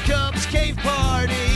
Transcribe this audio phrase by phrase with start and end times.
[0.00, 1.51] Cubs Cave Parties.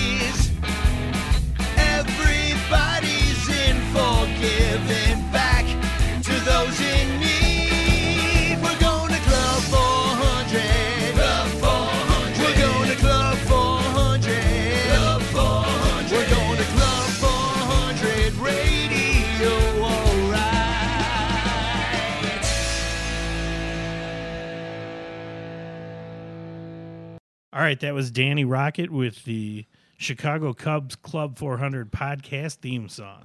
[27.66, 29.66] Right, that was Danny Rocket with the
[29.96, 33.24] Chicago Cubs Club 400 podcast theme song.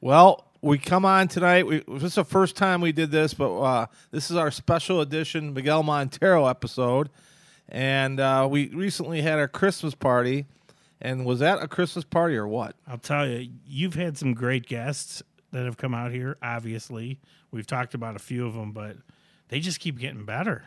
[0.00, 1.64] Well, we come on tonight.
[1.64, 5.00] We, this is the first time we did this, but uh, this is our special
[5.00, 7.08] edition Miguel Montero episode.
[7.68, 10.46] And uh, we recently had our Christmas party.
[11.00, 12.74] And was that a Christmas party or what?
[12.88, 15.22] I'll tell you, you've had some great guests
[15.52, 16.36] that have come out here.
[16.42, 17.20] Obviously,
[17.52, 18.96] we've talked about a few of them, but
[19.50, 20.64] they just keep getting better.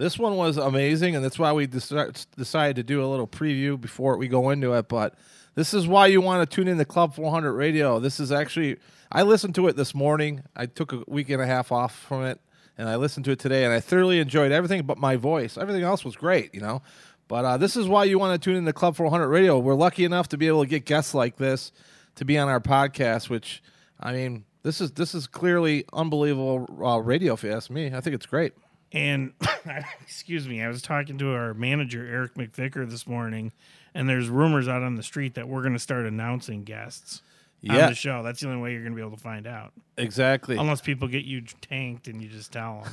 [0.00, 3.78] This one was amazing, and that's why we deci- decided to do a little preview
[3.78, 4.88] before we go into it.
[4.88, 5.14] But
[5.56, 8.00] this is why you want to tune in to Club 400 Radio.
[8.00, 8.78] This is actually,
[9.12, 10.42] I listened to it this morning.
[10.56, 12.40] I took a week and a half off from it,
[12.78, 15.58] and I listened to it today, and I thoroughly enjoyed everything but my voice.
[15.58, 16.80] Everything else was great, you know.
[17.28, 19.58] But uh, this is why you want to tune in to Club 400 Radio.
[19.58, 21.72] We're lucky enough to be able to get guests like this
[22.14, 23.62] to be on our podcast, which,
[24.00, 27.34] I mean, this is this is clearly unbelievable uh, radio.
[27.34, 28.54] If you ask me, I think it's great.
[28.92, 29.32] And
[30.02, 33.52] excuse me, I was talking to our manager Eric McVicker this morning,
[33.94, 37.22] and there's rumors out on the street that we're going to start announcing guests
[37.68, 37.88] on Yeah.
[37.88, 38.22] the show.
[38.22, 40.56] That's the only way you're going to be able to find out, Exactly.
[40.56, 42.86] unless people get you tanked and you just tell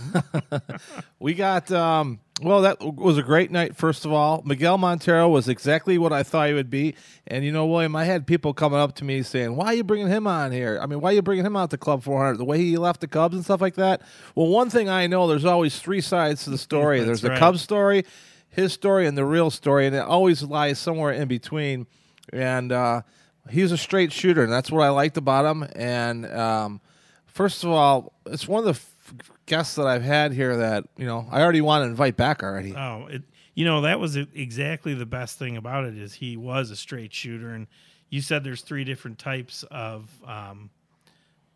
[0.52, 0.62] them.
[1.20, 4.44] We got um well that was a great night first of all.
[4.46, 6.96] Miguel Montero was exactly what I thought he would be.
[7.26, 9.84] And you know, William, I had people coming up to me saying, "Why are you
[9.84, 10.80] bringing him on here?
[10.82, 12.38] I mean, why are you bringing him out to Club 400?
[12.38, 14.02] The way he left the Cubs and stuff like that."
[14.36, 17.00] Well, one thing I know, there's always three sides to the story.
[17.04, 17.40] There's the right.
[17.40, 18.06] Cubs story,
[18.50, 21.88] his story and the real story, and it always lies somewhere in between.
[22.32, 23.02] And uh
[23.50, 25.68] he's a straight shooter, and that's what I liked about him.
[25.76, 26.82] And um
[27.26, 29.14] first of all, it's one of the f-
[29.46, 32.74] guests that I've had here that you know I already want to invite back already.
[32.76, 36.72] Oh, it, you know that was exactly the best thing about it is he was
[36.72, 37.68] a straight shooter, and
[38.10, 40.70] you said there's three different types of um,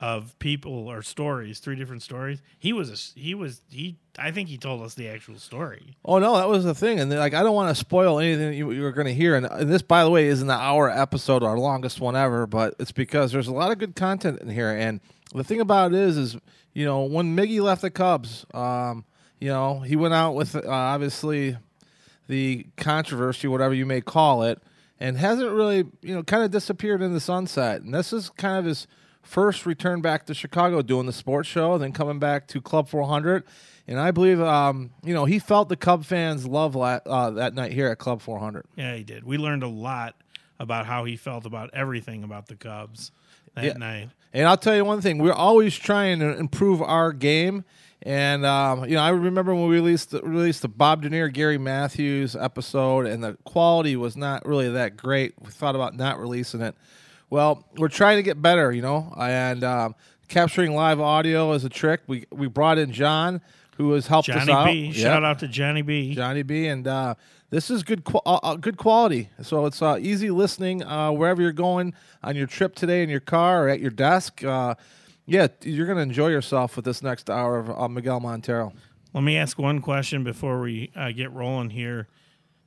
[0.01, 2.41] of people or stories, three different stories.
[2.57, 3.97] He was a he was he.
[4.17, 5.95] I think he told us the actual story.
[6.03, 8.71] Oh no, that was the thing, and like I don't want to spoil anything you,
[8.71, 9.35] you were going to hear.
[9.35, 12.91] And, and this, by the way, isn't hour episode, our longest one ever, but it's
[12.91, 14.71] because there's a lot of good content in here.
[14.71, 15.01] And
[15.35, 16.37] the thing about it is, is
[16.73, 19.05] you know when Miggy left the Cubs, um,
[19.39, 21.57] you know he went out with uh, obviously
[22.27, 24.59] the controversy, whatever you may call it,
[24.99, 27.81] and hasn't really, you know, kind of disappeared in the sunset.
[27.81, 28.87] And this is kind of his
[29.23, 33.43] first return back to Chicago doing the sports show, then coming back to Club 400.
[33.87, 37.53] And I believe, um, you know, he felt the Cub fans' love la- uh, that
[37.53, 38.65] night here at Club 400.
[38.75, 39.23] Yeah, he did.
[39.23, 40.15] We learned a lot
[40.59, 43.11] about how he felt about everything about the Cubs
[43.55, 43.73] that Yeah.
[43.73, 44.09] night.
[44.33, 47.65] And I'll tell you one thing: we're always trying to improve our game.
[48.03, 51.57] And um, you know, I remember when we released the, released the Bob Dernier, Gary
[51.57, 55.33] Matthews episode, and the quality was not really that great.
[55.41, 56.75] We thought about not releasing it.
[57.31, 59.95] Well, we're trying to get better, you know, and um,
[60.27, 62.01] capturing live audio is a trick.
[62.05, 63.41] We we brought in John,
[63.77, 64.65] who has helped us out.
[64.65, 64.87] B.
[64.87, 64.95] Yep.
[64.95, 66.13] Shout out to Johnny B.
[66.13, 66.67] Johnny B.
[66.67, 67.15] And uh,
[67.49, 69.29] this is good, qu- uh, uh, good quality.
[69.41, 73.21] So it's uh, easy listening uh, wherever you're going on your trip today in your
[73.21, 74.43] car or at your desk.
[74.43, 74.75] Uh,
[75.25, 78.73] yeah, you're going to enjoy yourself with this next hour of uh, Miguel Montero.
[79.13, 82.07] Let me ask one question before we uh, get rolling here.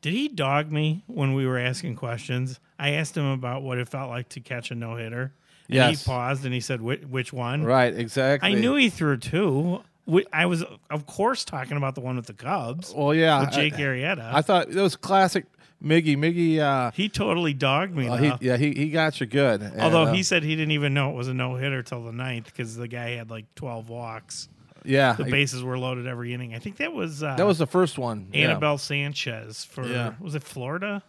[0.04, 2.60] Did he dog me when we were asking questions?
[2.78, 5.32] I asked him about what it felt like to catch a no hitter.
[5.68, 6.04] And Yes.
[6.04, 8.50] he paused and he said, "Which, which one?" Right, exactly.
[8.50, 9.82] I knew he threw two.
[10.06, 13.52] Wh- I was, of course, talking about the one with the Cubs Well, yeah, with
[13.52, 14.30] Jake I, Arrieta.
[14.34, 15.46] I thought it was classic
[15.82, 16.18] Miggy.
[16.18, 18.06] Miggy, uh, he totally dogged me.
[18.06, 18.36] uh, though.
[18.36, 19.62] he, yeah, he, he got you good.
[19.62, 22.04] And, Although uh, he said he didn't even know it was a no hitter till
[22.04, 24.50] the ninth because the guy had like twelve walks.
[24.84, 26.54] Yeah, The bases were loaded every inning.
[26.54, 28.28] I think that was uh, that was the first one.
[28.32, 28.50] yeah.
[28.50, 30.12] Anibal Sanchez for Yeah.
[30.20, 31.02] was it Florida?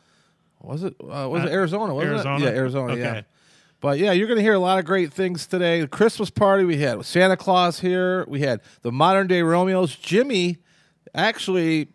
[0.61, 0.95] Was it?
[1.01, 1.93] Uh, was it Uh, Arizona?
[1.93, 2.37] Wasn't Arizona?
[2.45, 2.49] It?
[2.49, 2.93] Yeah, Arizona.
[2.93, 3.01] Okay.
[3.01, 3.21] Yeah.
[3.81, 5.81] But yeah, you're going to hear a lot of great things today.
[5.81, 8.25] The Christmas party we had Santa Claus here.
[8.27, 9.95] We had the modern day Romeos.
[9.95, 10.57] Jimmy
[11.13, 11.89] actually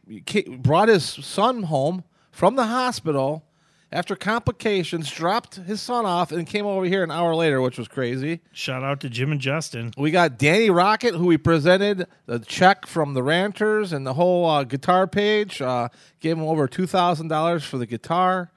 [0.59, 3.44] brought his son home from the hospital
[3.92, 7.88] after complications, dropped his son off, and came over here an hour later, which was
[7.88, 8.40] crazy.
[8.52, 9.92] Shout out to Jim and Justin.
[9.96, 14.48] We got Danny Rocket, who we presented the check from the Ranters and the whole
[14.48, 15.60] uh, guitar page.
[15.60, 15.88] Uh,
[16.20, 18.50] gave him over two thousand dollars for the guitar.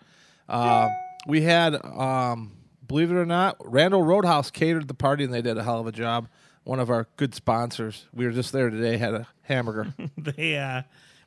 [0.47, 0.89] Uh,
[1.25, 2.51] we had, um,
[2.85, 5.87] believe it or not, Randall Roadhouse catered the party, and they did a hell of
[5.87, 6.27] a job.
[6.63, 8.05] One of our good sponsors.
[8.13, 8.97] We were just there today.
[8.97, 9.93] Had a hamburger.
[10.17, 10.83] They uh,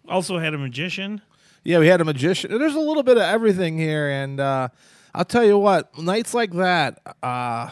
[0.09, 1.21] also had a magician.
[1.67, 2.57] Yeah, we had a magician.
[2.57, 4.69] There's a little bit of everything here, and uh,
[5.13, 7.71] I'll tell you what, nights like that, uh,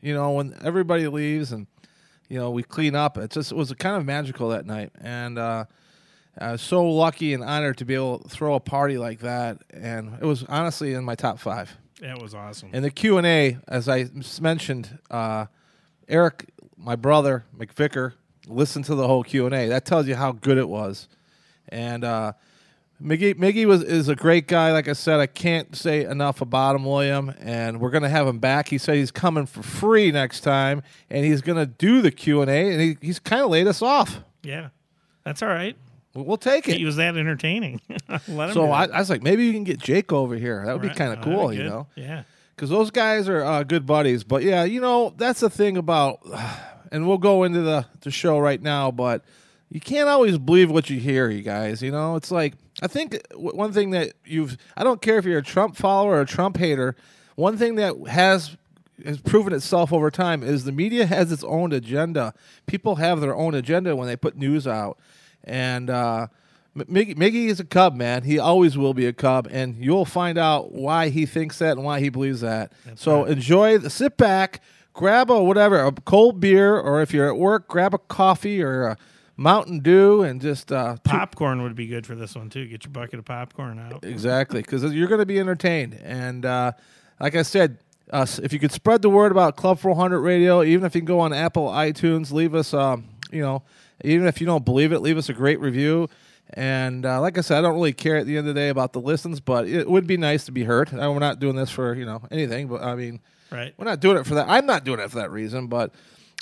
[0.00, 1.68] you know, when everybody leaves and
[2.28, 5.38] you know we clean up, it just it was kind of magical that night, and
[5.38, 5.64] uh,
[6.36, 9.58] I was so lucky and honored to be able to throw a party like that,
[9.70, 11.76] and it was honestly in my top five.
[12.00, 12.70] That was awesome.
[12.72, 14.06] And the Q and A, as I
[14.40, 15.46] mentioned, uh,
[16.08, 16.46] Eric,
[16.76, 18.14] my brother McVicker,
[18.48, 19.68] listened to the whole Q and A.
[19.68, 21.06] That tells you how good it was.
[21.68, 22.32] And uh,
[23.02, 24.72] Miggy, Miggy was is a great guy.
[24.72, 27.34] Like I said, I can't say enough about him, William.
[27.40, 28.68] And we're gonna have him back.
[28.68, 32.50] He said he's coming for free next time, and he's gonna do the Q and
[32.50, 32.72] A.
[32.72, 34.20] And he, he's kind of laid us off.
[34.42, 34.68] yeah,
[35.24, 35.76] that's all right.
[36.14, 36.78] We'll we'll take it.
[36.78, 37.82] He was that entertaining.
[38.28, 38.54] Let him.
[38.54, 38.86] So I.
[38.86, 40.64] I was like, maybe you can get Jake over here.
[40.64, 41.88] That would be kind of Oh, cool, you know.
[41.96, 42.22] Yeah.
[42.54, 44.24] because those guys are uh, good buddies.
[44.24, 46.20] But yeah, you know that's the thing about,
[46.92, 48.90] and we'll go into the the show right now.
[48.90, 49.22] But
[49.68, 51.82] you can't always believe what you hear, you guys.
[51.82, 55.38] You know, it's like I think one thing that you've I don't care if you're
[55.38, 56.94] a Trump follower or a Trump hater.
[57.34, 58.56] One thing that has
[59.04, 62.34] has proven itself over time is the media has its own agenda.
[62.66, 64.98] People have their own agenda when they put news out,
[65.44, 65.90] and.
[65.90, 66.26] uh
[66.76, 68.24] Miggy, Miggy is a Cub, man.
[68.24, 71.84] He always will be a Cub, and you'll find out why he thinks that and
[71.86, 72.70] why he believes that.
[72.96, 73.32] so right.
[73.32, 74.60] enjoy, the, sit back,
[74.92, 78.88] grab a whatever, a cold beer, or if you're at work, grab a coffee or
[78.88, 78.98] a
[79.36, 82.66] Mountain Dew, and just uh, Popcorn would be good for this one too.
[82.66, 84.04] Get your bucket of popcorn out.
[84.04, 85.94] exactly because you're going to be entertained.
[86.02, 86.72] And uh,
[87.20, 87.78] like I said,
[88.10, 91.06] uh, if you could spread the word about Club 400 Radio, even if you can
[91.06, 93.62] go on Apple iTunes, leave us, um, you know,
[94.04, 96.08] even if you don't believe it, leave us a great review.
[96.54, 98.68] And uh, like I said, I don't really care at the end of the day
[98.68, 100.94] about the listens, but it would be nice to be heard.
[100.94, 103.74] Uh, we're not doing this for you know anything, but I mean, Right.
[103.76, 104.48] we're not doing it for that.
[104.48, 105.92] I'm not doing it for that reason, but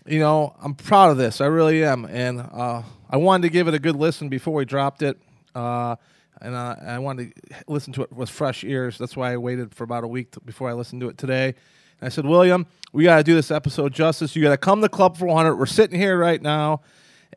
[0.06, 1.41] you know, I'm proud of this.
[1.41, 4.64] I really am, and uh, I wanted to give it a good listen before we
[4.64, 5.19] dropped it.
[5.55, 5.96] Uh,
[6.41, 8.99] and uh, I wanted to listen to it with fresh ears.
[8.99, 11.55] That's why I waited for about a week t- before I listened to it today.
[12.00, 14.37] And I said, William, we got to do this episode justice.
[14.37, 15.56] You got to come to Club 400.
[15.56, 16.82] We're sitting here right now,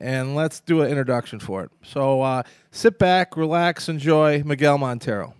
[0.01, 1.71] and let's do an introduction for it.
[1.83, 5.33] So uh, sit back, relax, enjoy Miguel Montero.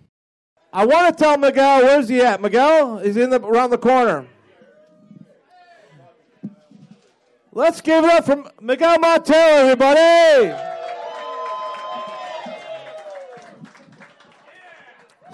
[0.72, 2.40] I want to tell Miguel, where's he at?
[2.40, 4.26] Miguel, he's in the around the corner.
[7.58, 10.54] Let's give it up for Miguel Montero, everybody.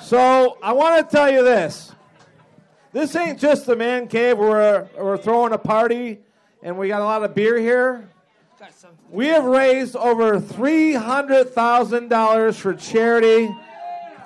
[0.01, 1.93] So I want to tell you this.
[2.95, 6.21] This ain't just the man cave where we're, we're throwing a party
[6.63, 8.09] and we got a lot of beer here.
[9.11, 13.55] We have raised over $300,000 for charity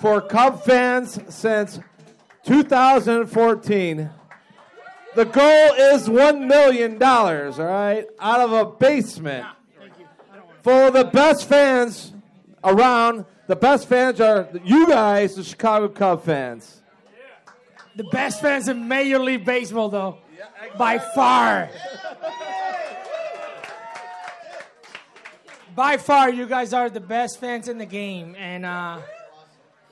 [0.01, 1.81] for Cub fans since
[2.47, 4.11] 2014.
[5.15, 9.47] The goal is $1 million, all right, out of a basement
[10.65, 12.13] of the best fans
[12.63, 13.25] around.
[13.47, 16.83] The best fans are you guys, the Chicago Cub fans.
[17.97, 20.19] The best fans in Major League Baseball, though,
[20.77, 21.71] by far.
[25.75, 29.01] by far, you guys are the best fans in the game, and uh,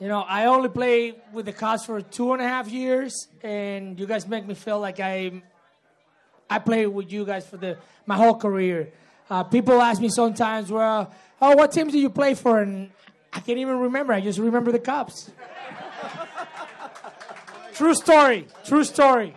[0.00, 3.98] you know I only play with the Cubs for two and a half years, and
[3.98, 5.42] you guys make me feel like I
[6.48, 8.92] I played with you guys for the my whole career.
[9.28, 12.90] Uh, people ask me sometimes, "Well, oh, what teams do you play for?" And
[13.32, 14.12] I can't even remember.
[14.12, 15.30] I just remember the Cubs.
[17.74, 18.46] True story.
[18.64, 19.34] True story.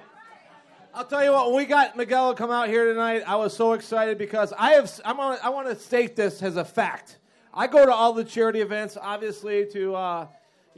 [0.94, 1.48] I'll tell you what.
[1.48, 4.72] When we got Miguel to come out here tonight, I was so excited because I
[4.72, 4.92] have.
[5.06, 7.18] I'm on, I want to state this as a fact.
[7.54, 10.28] I go to all the charity events, obviously, to uh,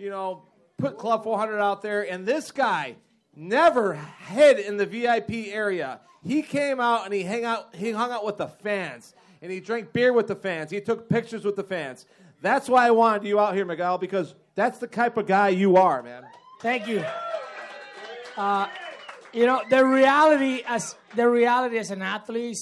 [0.01, 0.43] you know
[0.77, 2.95] put Club 400 out there, and this guy
[3.35, 3.93] never
[4.27, 5.99] hid in the VIP area.
[6.23, 7.75] He came out and he hang out.
[7.75, 10.71] He hung out with the fans, and he drank beer with the fans.
[10.71, 12.05] He took pictures with the fans.
[12.41, 15.77] That's why I wanted you out here, Miguel, because that's the type of guy you
[15.77, 16.23] are, man.
[16.61, 17.05] Thank you.
[18.35, 18.67] Uh,
[19.33, 22.57] you know the reality as the reality as an athlete,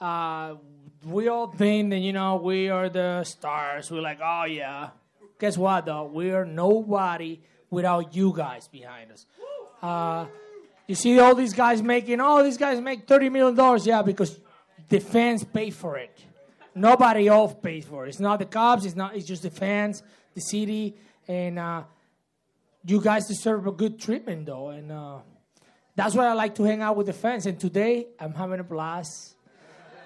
[0.00, 0.56] uh,
[1.04, 3.90] we all think that you know we are the stars.
[3.90, 4.90] We're like, oh yeah.
[5.38, 6.04] Guess what though?
[6.04, 7.40] We are nobody
[7.70, 9.26] without you guys behind us.
[9.82, 10.26] Uh,
[10.86, 12.20] you see all these guys making.
[12.20, 13.86] Oh, these guys make thirty million dollars.
[13.86, 14.40] Yeah, because
[14.88, 16.24] the fans pay for it.
[16.74, 18.10] Nobody else pays for it.
[18.10, 19.16] It's not the cops, It's not.
[19.16, 20.02] It's just the fans,
[20.34, 20.96] the city,
[21.28, 21.58] and.
[21.58, 21.82] Uh,
[22.88, 25.18] you guys deserve a good treatment though and uh,
[25.96, 28.64] that's why i like to hang out with the fans and today i'm having a
[28.64, 29.34] blast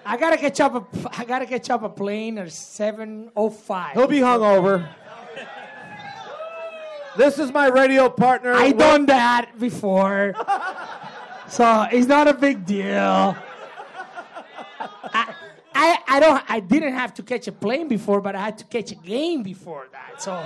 [0.03, 4.19] i gotta catch up a, i gotta catch up a plane at 705 He'll be
[4.19, 4.89] hungover.
[7.17, 8.53] This is my radio partner.
[8.53, 10.33] i done that before
[11.47, 13.35] so it's not a big deal
[15.13, 15.33] I,
[15.73, 18.65] I, I don't I didn't have to catch a plane before, but I had to
[18.65, 20.21] catch a game before that.
[20.21, 20.45] So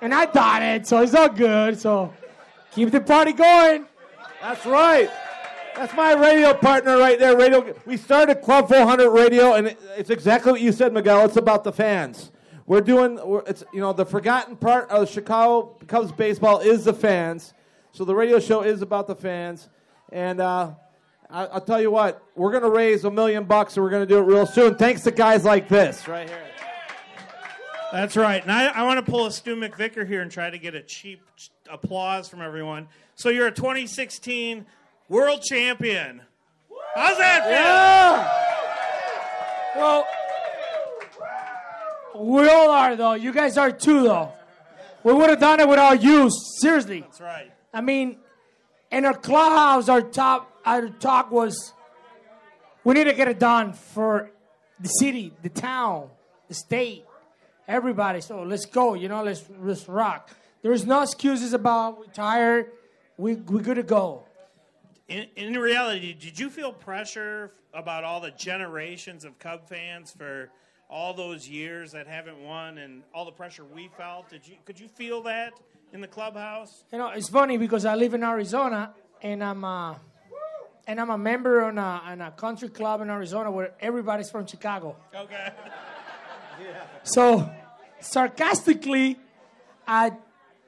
[0.00, 1.78] and I done it, so it's all good.
[1.78, 2.12] So
[2.72, 3.86] keep the party going.
[4.40, 5.10] That's right.
[5.76, 7.36] That's my radio partner right there.
[7.36, 7.74] Radio.
[7.86, 11.24] We started Club 400 Radio, and it- it's exactly what you said, Miguel.
[11.24, 12.30] It's about the fans.
[12.66, 13.18] We're doing.
[13.24, 17.54] We're, it's you know the forgotten part of Chicago Cubs baseball is the fans.
[17.92, 19.68] So the radio show is about the fans,
[20.10, 20.72] and uh,
[21.28, 24.18] I, I'll tell you what, we're gonna raise a million bucks, and we're gonna do
[24.18, 24.76] it real soon.
[24.76, 26.42] Thanks to guys like this right here.
[27.92, 28.42] That's right.
[28.42, 30.82] And I, I want to pull a Stu McVicker here and try to get a
[30.82, 31.20] cheap
[31.70, 32.88] applause from everyone.
[33.16, 34.64] So you're a 2016
[35.10, 36.22] world champion.
[36.94, 37.44] How's that
[39.74, 39.80] feel?
[39.82, 40.06] Well,
[42.16, 43.14] we all are though.
[43.14, 44.32] You guys are too though.
[45.04, 46.30] We would have done it without you.
[46.60, 47.00] Seriously.
[47.00, 47.52] That's right.
[47.72, 48.18] I mean,
[48.90, 51.72] in our clubhouse, our top, our talk was,
[52.84, 54.30] we need to get it done for
[54.78, 56.08] the city, the town,
[56.48, 57.04] the state,
[57.66, 58.20] everybody.
[58.20, 58.94] So let's go.
[58.94, 60.30] You know, let's let's rock.
[60.62, 62.70] There's no excuses about we tired.
[63.16, 64.24] We we good to go.
[65.08, 70.50] In, in reality, did you feel pressure about all the generations of Cub fans for
[70.92, 74.28] all those years that haven't won and all the pressure we felt?
[74.28, 75.54] Did you could you feel that
[75.92, 76.84] in the clubhouse?
[76.92, 79.94] You know, it's funny because I live in Arizona and I'm uh,
[80.86, 84.46] and I'm a member on a, on a country club in Arizona where everybody's from
[84.46, 84.96] Chicago.
[85.14, 85.48] Okay.
[86.60, 86.84] yeah.
[87.04, 87.50] So,
[88.00, 89.18] sarcastically,
[89.86, 90.12] I,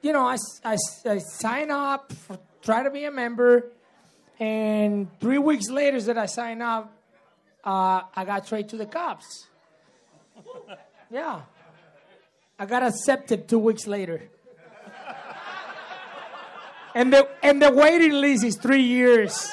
[0.01, 3.71] you know, I, I, I sign up, for, try to be a member,
[4.39, 6.91] and three weeks later that I sign up,
[7.63, 9.47] uh, I got traded to the cops.
[11.09, 11.41] Yeah.
[12.57, 14.29] I got accepted two weeks later.
[16.95, 19.51] And the, and the waiting list is three years.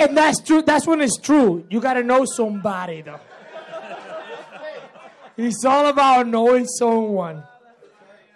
[0.00, 0.62] And that's true.
[0.62, 1.64] That's when it's true.
[1.70, 3.20] You got to know somebody, though.
[5.36, 7.44] it's all about knowing someone.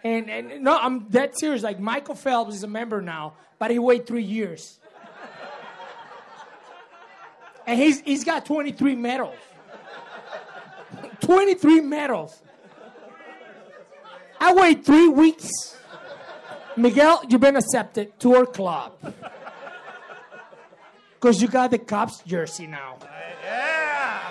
[0.05, 1.63] And, and no, I'm dead serious.
[1.63, 4.79] Like Michael Phelps is a member now, but he waited three years.
[7.67, 9.37] And he's, he's got 23 medals.
[11.21, 12.43] 23 medals.
[14.41, 15.51] I wait three weeks.
[16.77, 18.93] Miguel, you've been accepted to our club.
[21.15, 22.99] Because you got the Cubs jersey now.
[23.43, 24.31] Yeah.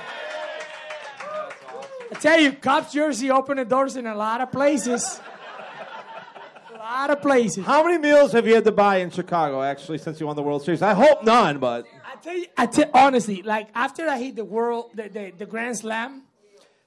[2.12, 5.20] I tell you, Cubs jersey open the doors in a lot of places.
[6.72, 7.66] A lot of places.
[7.66, 10.44] How many meals have you had to buy in Chicago actually since you won the
[10.44, 10.84] World Series?
[10.84, 14.46] I hope none, but I tell you, I tell honestly, like after I hit the
[14.46, 16.24] world, the, the, the Grand Slam,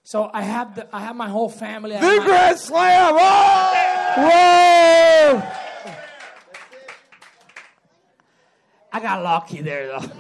[0.05, 1.97] so I have the I have my whole family.
[1.97, 3.15] The my- Grand Slam.
[3.19, 4.13] Oh!
[4.17, 5.43] Whoa!
[8.93, 10.11] I got lucky there though.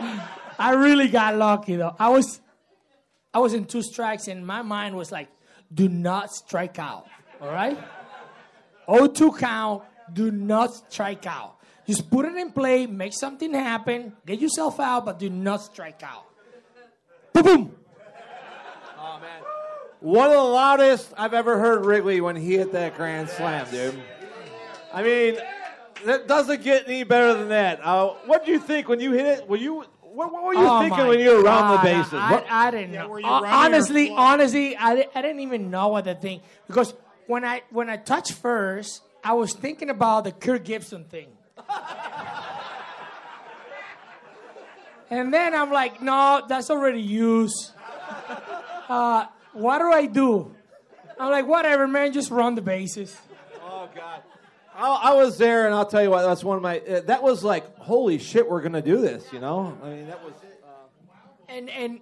[0.58, 1.94] I really got lucky though.
[2.00, 2.40] I was
[3.32, 5.28] I was in two strikes and my mind was like,
[5.72, 7.06] do not strike out.
[7.40, 7.78] All right?
[8.88, 11.57] 0-2 count, do not strike out.
[11.88, 16.02] Just put it in play, make something happen, get yourself out, but do not strike
[16.04, 16.26] out.
[17.32, 17.74] Boom boom.
[20.00, 24.00] One of the loudest I've ever heard Wrigley when he hit that grand slam, dude.
[24.92, 25.38] I mean,
[26.04, 27.80] that doesn't get any better than that.
[27.84, 29.48] Uh, what do you think when you hit it?
[29.48, 32.14] Were you what, what were you Oh thinking when you were around the God, bases?
[32.14, 33.08] I, What- I didn't Yeah, know.
[33.08, 36.42] were you Hon- running or honestly, honestly, I, I didn't even know what the thing
[36.66, 36.94] because
[37.26, 41.28] when I when I touched first, I was thinking about the Kirk Gibson thing.
[45.10, 47.72] and then I'm like, no, that's already used.
[48.88, 50.54] Uh, what do I do?
[51.18, 53.16] I'm like, whatever, man, just run the bases.
[53.62, 54.22] oh God.
[54.74, 56.22] I, I was there, and I'll tell you what.
[56.22, 56.78] That's one of my.
[56.78, 59.32] Uh, that was like, holy shit, we're gonna do this.
[59.32, 59.76] You know.
[59.82, 60.34] I mean, that was.
[60.42, 60.64] It.
[61.48, 62.00] And and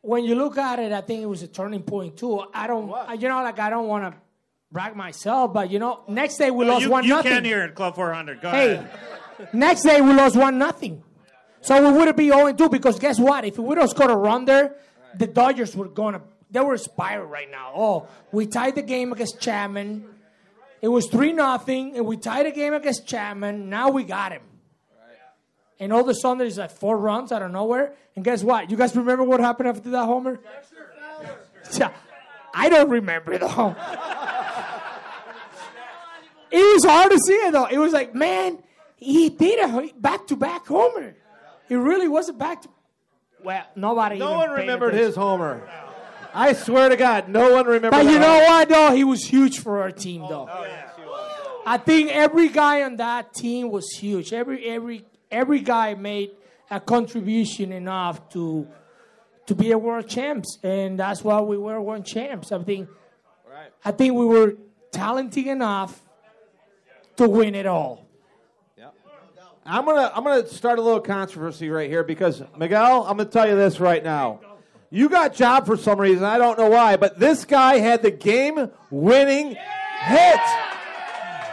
[0.00, 2.44] when you look at it, I think it was a turning point too.
[2.54, 4.18] I don't, I, you know, like I don't want to
[4.72, 7.30] brag myself, but you know, next day we lost you one you nothing.
[7.32, 8.40] You can hear it, Club 400.
[8.40, 9.48] Go Hey, ahead.
[9.52, 11.02] next day we lost one nothing.
[11.60, 13.44] So we would have be 0 2 because guess what?
[13.44, 14.76] If we would have scored a run there,
[15.16, 16.20] the Dodgers were gonna
[16.50, 17.72] they were spiral right now.
[17.74, 20.06] Oh, we tied the game against Chapman.
[20.80, 23.68] It was three nothing, and we tied the game against Chapman.
[23.68, 24.42] Now we got him.
[25.80, 27.94] And all of a sudden there's like four runs out of nowhere.
[28.14, 28.70] And guess what?
[28.70, 30.40] You guys remember what happened after that homer?
[31.76, 31.90] Yeah,
[32.54, 33.74] I don't remember though.
[36.56, 37.66] It was hard to see it though.
[37.66, 38.58] It was like, man,
[38.96, 41.14] he did a back to back homer.
[41.68, 42.68] It really was a back to.
[43.44, 44.18] Well, nobody.
[44.18, 45.06] No even one remembered attention.
[45.06, 45.68] his homer.
[46.32, 47.90] I swear to God, no one remembered.
[47.90, 48.46] But you know homer.
[48.46, 48.94] what though?
[48.94, 50.48] He was huge for our team though.
[50.50, 50.90] Oh, yeah.
[51.66, 54.32] I think every guy on that team was huge.
[54.32, 56.30] Every every every guy made
[56.70, 58.66] a contribution enough to
[59.46, 62.50] to be a world champs, and that's why we were world champs.
[62.50, 62.88] I think,
[63.46, 63.70] right.
[63.84, 64.54] I think we were
[64.90, 66.00] talented enough
[67.16, 68.06] to win it all.
[69.68, 73.48] I'm gonna I'm gonna start a little controversy right here because Miguel, I'm gonna tell
[73.48, 74.40] you this right now.
[74.90, 78.12] You got job for some reason, I don't know why, but this guy had the
[78.12, 79.56] game winning
[80.02, 80.40] hit.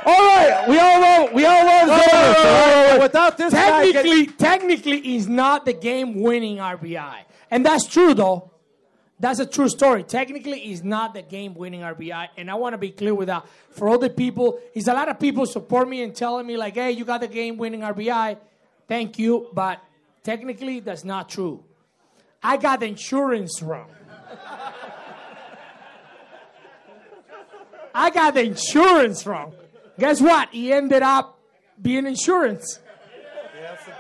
[0.06, 3.00] All right, we all know we all love Zonas, all right?
[3.02, 8.52] Without this guy getting- Technically, technically, he's not the game-winning RBI, and that's true though.
[9.24, 10.04] That's a true story.
[10.04, 13.46] Technically, it's not the game-winning RBI, and I want to be clear with that.
[13.70, 16.74] For all the people, it's a lot of people support me and telling me like,
[16.74, 18.36] "Hey, you got the game-winning RBI."
[18.86, 19.80] Thank you, but
[20.24, 21.64] technically, that's not true.
[22.44, 23.92] I got the insurance wrong.
[27.96, 29.54] I got the insurance wrong.
[29.98, 30.50] Guess what?
[30.50, 31.40] He ended up
[31.82, 32.80] being insurance.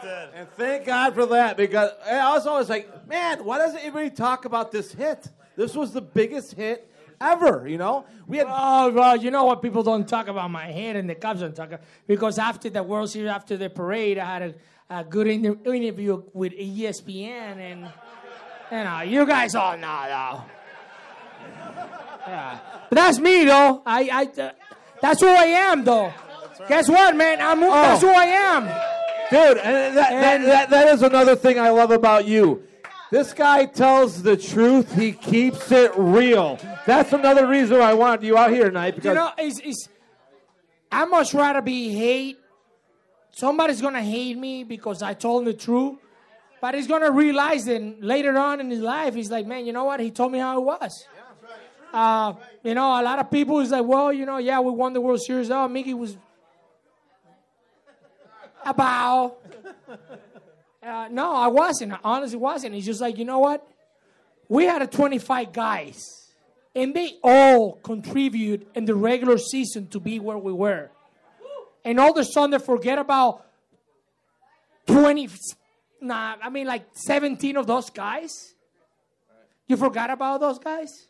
[0.03, 0.39] Yes, it did.
[0.39, 4.45] And thank God for that because I was always like, man, why doesn't anybody talk
[4.45, 5.27] about this hit?
[5.55, 6.89] This was the biggest hit
[7.21, 8.05] ever, you know?
[8.27, 9.61] We had Oh, well, you know what?
[9.61, 12.83] People don't talk about my head and the Cubs don't talk about because after the
[12.83, 14.55] World Series, after the parade, I had
[14.89, 17.81] a, a good inter- interview with ESPN, and
[18.71, 20.41] you know, you guys all know though.
[22.27, 23.81] Yeah, but that's me though.
[23.85, 24.51] I, I, uh,
[25.01, 26.13] that's who I am though.
[26.67, 27.41] Guess what, man?
[27.41, 28.92] I'm who, that's who I am.
[29.33, 32.63] Dude, and that, that, And- that, that is another thing I love about you.
[33.09, 34.93] This guy tells the truth.
[34.95, 36.59] He keeps it real.
[36.85, 39.89] That's another reason why I wanted you out here tonight because You know, it's, it's
[40.91, 42.37] I much rather be hate.
[43.31, 45.97] Somebody's gonna hate me because I told him the truth,
[46.61, 49.85] but he's gonna realize then later on in his life, he's like, man, you know
[49.85, 49.99] what?
[49.99, 51.07] He told me how it was.
[51.91, 54.93] Uh, you know, a lot of people is like, well, you know, yeah, we won
[54.93, 55.49] the World Series.
[55.51, 56.17] Oh, Mickey was
[58.65, 59.37] about.
[60.81, 61.93] Uh, no, I wasn't.
[61.93, 62.75] I honestly wasn't.
[62.75, 63.65] He's just like, you know what?
[64.49, 65.97] We had a 25 guys,
[66.75, 70.91] and they all contribute in the regular season to be where we were.
[71.85, 73.45] And all of a sudden, they forget about
[74.87, 75.29] 20,
[76.01, 78.53] nah, I mean, like 17 of those guys.
[79.67, 81.07] You forgot about those guys?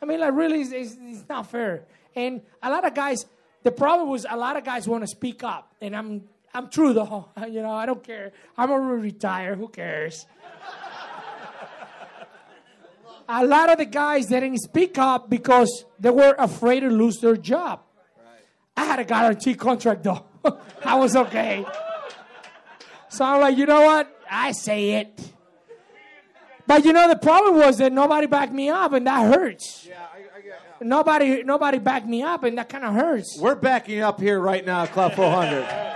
[0.00, 1.84] I mean, like, really, it's, it's, it's not fair.
[2.14, 3.26] And a lot of guys,
[3.62, 5.74] the problem was a lot of guys want to speak up.
[5.80, 6.24] And I'm,
[6.56, 7.28] I'm true, though.
[7.46, 8.32] You know, I don't care.
[8.56, 9.58] I'm already retired.
[9.58, 10.26] Who cares?
[13.28, 17.36] a lot of the guys didn't speak up because they were afraid to lose their
[17.36, 17.80] job.
[18.76, 20.24] I had a guaranteed contract though.
[20.84, 21.64] I was okay.
[23.08, 24.18] So I'm like, you know what?
[24.30, 25.32] I say it.
[26.66, 29.86] But you know the problem was that nobody backed me up and that hurts.
[29.88, 30.06] Yeah.
[30.80, 33.38] Nobody nobody backed me up and that kind of hurts.
[33.40, 35.95] we're backing up here right now Club 400.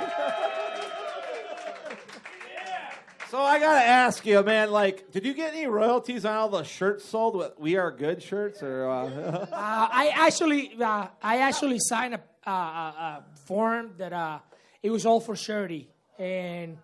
[3.30, 4.72] So I gotta ask you, man.
[4.72, 8.24] Like, did you get any royalties on all the shirts sold with "We Are Good"
[8.24, 8.60] shirts?
[8.60, 14.40] Or uh, Uh, I actually, uh, I actually signed a, a, form that uh,
[14.82, 15.88] it was all for charity,
[16.18, 16.76] and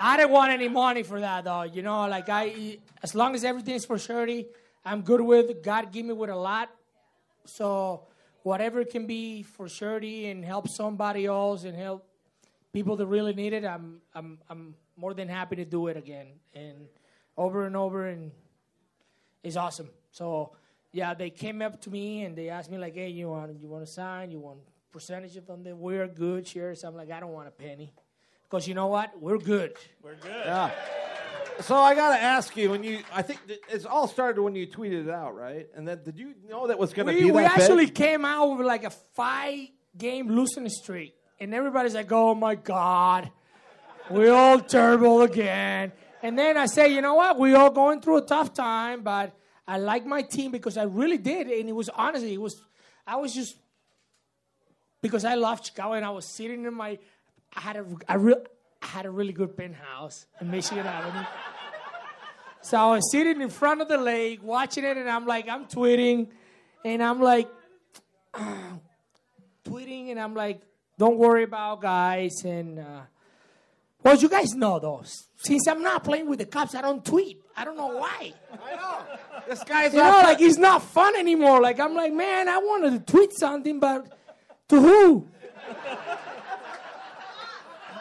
[0.00, 1.62] I didn't want any money for that, though.
[1.62, 4.48] You know, like I, as long as everything's for charity,
[4.84, 5.62] I'm good with.
[5.62, 6.70] God give me with a lot,
[7.44, 8.02] so
[8.42, 12.04] whatever can be for charity and help somebody else and help
[12.72, 16.26] people that really need it, I'm, I'm, I'm more than happy to do it again
[16.54, 16.88] and
[17.36, 18.32] over and over and
[19.44, 19.88] it's awesome.
[20.10, 20.52] So
[20.92, 23.68] yeah, they came up to me and they asked me like, "Hey, you want you
[23.68, 24.30] want to sign?
[24.30, 24.58] You want
[24.90, 25.62] percentage of them?
[25.64, 27.92] that We're good shares." I'm like, "I don't want a penny,"
[28.44, 29.20] because you know what?
[29.20, 29.74] We're good.
[30.02, 30.42] We're good.
[30.44, 30.70] yeah.
[31.60, 34.66] So I gotta ask you, when you, I think that it's all started when you
[34.66, 35.66] tweeted it out, right?
[35.74, 37.94] And then did you know that was gonna We, be we that actually big?
[37.96, 43.30] came out with like a five game losing streak, and everybody's like, "Oh my god,
[44.10, 45.92] we all terrible again."
[46.22, 47.38] And then I say, "You know what?
[47.38, 49.34] We're all going through a tough time, but
[49.68, 52.58] I like my team because I really did, and it was honestly, it was,
[53.06, 53.54] I was just
[55.02, 56.98] because I love Chicago, and I was sitting in my,
[57.54, 58.46] I had a, I, re-
[58.80, 61.26] I had a really good penthouse in Michigan Avenue.
[62.62, 65.66] So I was sitting in front of the lake watching it, and I'm like, I'm
[65.66, 66.28] tweeting,
[66.82, 67.48] and I'm like,
[69.64, 70.62] tweeting, and I'm like,
[70.96, 72.42] don't worry about guys.
[72.44, 73.02] And uh,
[74.08, 75.26] well, you guys know those.
[75.36, 77.42] Since I'm not playing with the cops, I don't tweet.
[77.54, 78.32] I don't know why.
[78.52, 79.00] I know.
[79.46, 81.60] This guy's You know, like it's not fun anymore.
[81.60, 84.10] Like I'm like, man, I wanted to tweet something, but
[84.70, 85.28] to who?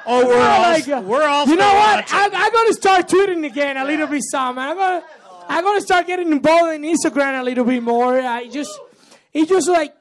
[0.10, 1.46] Oh, we're all, like, uh, we're all.
[1.46, 2.06] You know what?
[2.14, 4.58] I'm, I'm gonna start tweeting again a little bit some.
[4.58, 5.04] I'm gonna,
[5.50, 8.18] I'm gonna start getting involved in Instagram a little bit more.
[8.18, 8.80] I just,
[9.34, 9.94] it's just like,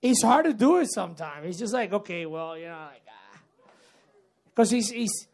[0.00, 1.48] it's hard to do it sometimes.
[1.48, 3.02] It's just like, okay, well, you know, like,
[4.54, 5.26] because it's, it's,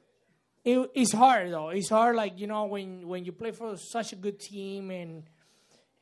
[0.65, 1.71] it, it's hard though.
[1.71, 5.25] It's hard, like you know, when when you play for such a good team and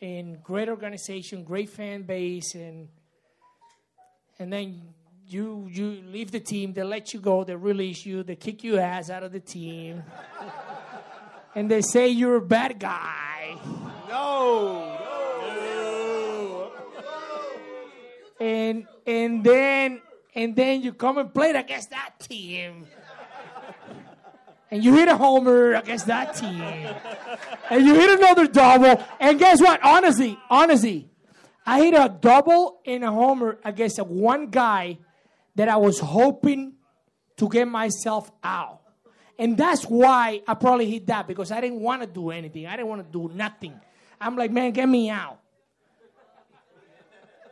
[0.00, 2.88] and great organization, great fan base, and
[4.38, 4.82] and then
[5.26, 8.80] you you leave the team, they let you go, they release you, they kick your
[8.80, 10.02] ass out of the team,
[11.54, 13.56] and they say you're a bad guy.
[14.08, 14.96] No.
[18.40, 20.02] and and then
[20.34, 22.86] and then you come and play against that team.
[24.70, 26.60] And you hit a homer against that team.
[27.70, 29.04] And you hit another double.
[29.20, 29.80] And guess what?
[29.82, 31.08] Honestly, honestly,
[31.64, 34.98] I hit a double and a homer against one guy
[35.54, 36.74] that I was hoping
[37.36, 38.80] to get myself out.
[39.38, 42.66] And that's why I probably hit that because I didn't want to do anything.
[42.66, 43.78] I didn't want to do nothing.
[44.20, 45.40] I'm like, man, get me out.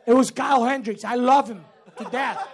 [0.07, 1.05] It was Kyle Hendricks.
[1.05, 1.65] I love him
[1.97, 2.47] to death.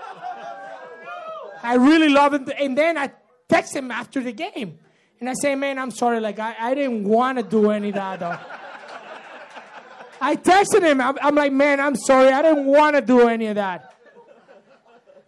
[1.63, 2.49] I really love him.
[2.59, 3.11] And then I
[3.51, 4.79] text him after the game.
[5.19, 6.21] And I say, man, I'm sorry.
[6.21, 8.61] Like, I, I didn't want to do any of that.
[10.21, 11.01] I texted him.
[11.01, 12.29] I'm, I'm like, man, I'm sorry.
[12.29, 13.95] I didn't want to do any of that.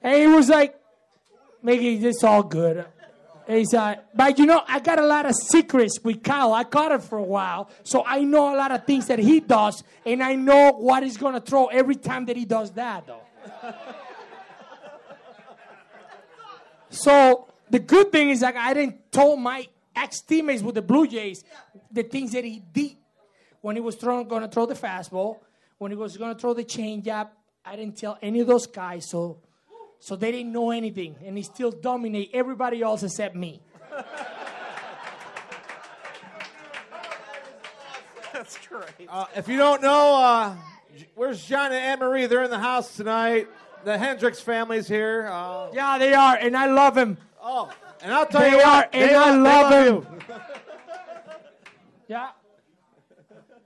[0.03, 0.79] And he was like,
[1.63, 2.85] Mickey, it's all good.
[3.47, 6.53] And He said, but you know, I got a lot of secrets with Kyle.
[6.53, 7.71] I caught it for a while.
[7.85, 9.83] So I know a lot of things that he does.
[10.07, 13.23] And I know what he's going to throw every time that he does that, though.
[16.91, 21.07] So the good thing is like I didn't tell my ex teammates with the Blue
[21.07, 21.43] Jays
[21.91, 22.97] the things that he did
[23.63, 25.39] when he was throwing, going to throw the fastball,
[25.79, 27.31] when he was going to throw the changeup.
[27.65, 29.39] I didn't tell any of those guys, so
[30.01, 33.63] so they didn't know anything, and he still dominate everybody else except me.
[38.35, 39.09] That's great.
[39.09, 40.57] Uh, if you don't know, uh,
[41.15, 42.27] where's John and Anne Marie?
[42.27, 43.49] They're in the house tonight.
[43.85, 45.29] The Hendricks family's here.
[45.31, 47.17] Uh, Yeah, they are, and I love him.
[47.43, 47.71] Oh,
[48.03, 50.19] and I'll tell They you what, are, and they I lo- they love him.
[50.29, 50.35] you.
[52.09, 52.29] Yeah.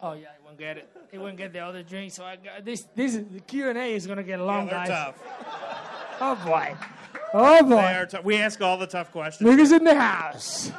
[0.00, 0.88] Oh yeah, he won't get it.
[1.10, 2.12] He won't get the other drink.
[2.12, 2.84] So I got this.
[2.94, 4.88] This is the Q and A is gonna get long, They're guys.
[4.88, 5.14] tough.
[6.20, 6.74] Oh boy.
[7.34, 7.76] Oh boy.
[7.76, 8.24] are tough.
[8.24, 9.48] We ask all the tough questions.
[9.50, 10.70] Miggy's in the house.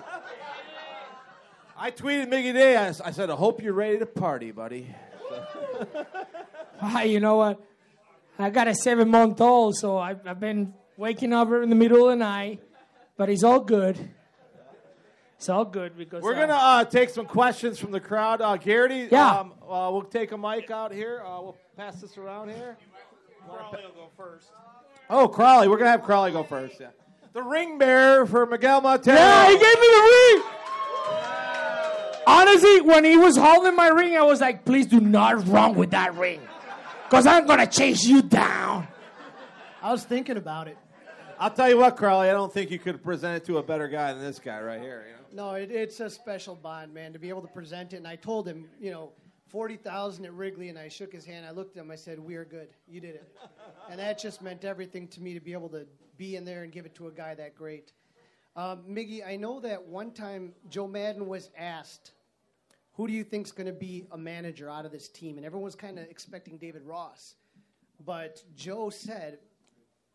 [1.78, 2.76] I tweeted Miggy Day.
[2.78, 4.88] I said, I hope you're ready to party, buddy.
[6.82, 7.60] Ah, you know what?
[8.40, 12.06] I got a seven month old, so I've, I've been waking up in the middle
[12.06, 12.62] of the night,
[13.18, 13.98] but he's all good.
[15.38, 18.42] It's all good because We're uh, going to uh, take some questions from the crowd.
[18.42, 19.40] Uh, Garrity, Yeah.
[19.40, 21.22] um, uh, we'll take a mic out here.
[21.24, 22.76] Uh, we'll pass this around here.
[23.48, 24.50] Crawley will go first.
[25.10, 25.68] Oh, Crawley.
[25.68, 26.80] We're going to have Crawley go first.
[26.80, 26.88] Yeah.
[27.34, 29.16] The ring bearer for Miguel Montero.
[29.16, 30.44] Yeah, he gave me the ring.
[32.26, 35.92] Honestly, when he was holding my ring, I was like, please do not run with
[35.92, 36.42] that ring.
[37.08, 38.88] Because I'm going to chase you down.
[39.82, 40.78] I was thinking about it.
[41.40, 42.30] I'll tell you what, Carly.
[42.30, 44.82] I don't think you could present it to a better guy than this guy right
[44.82, 45.06] here.
[45.08, 45.50] You know?
[45.50, 47.98] No, it, it's a special bond, man, to be able to present it.
[47.98, 49.12] And I told him, you know,
[49.50, 51.46] 40,000 at Wrigley, and I shook his hand.
[51.46, 52.70] I looked at him, I said, We are good.
[52.88, 53.32] You did it.
[53.90, 56.74] And that just meant everything to me to be able to be in there and
[56.74, 57.94] give it to a guy that great.
[58.58, 62.12] Um, Miggy, I know that one time Joe Maddon was asked,
[62.96, 65.38] Who do you think's going to be a manager out of this team?
[65.38, 67.36] And everyone's kind of expecting David Ross.
[68.06, 69.40] But Joe said,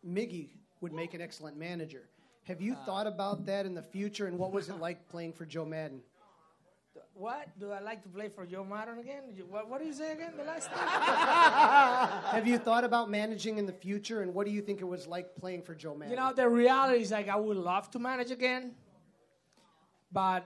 [0.07, 0.51] Miggy
[0.83, 2.03] would make an excellent manager.
[2.43, 5.33] Have you uh, thought about that in the future, and what was it like playing
[5.33, 6.01] for Joe Maddon?
[7.15, 7.47] What?
[7.59, 9.21] Do I like to play for Joe Maddon again?
[9.49, 12.23] What, what did you say again the last time?
[12.35, 15.07] Have you thought about managing in the future, and what do you think it was
[15.07, 16.11] like playing for Joe Maddon?
[16.11, 18.73] You know, the reality is like I would love to manage again,
[20.11, 20.45] but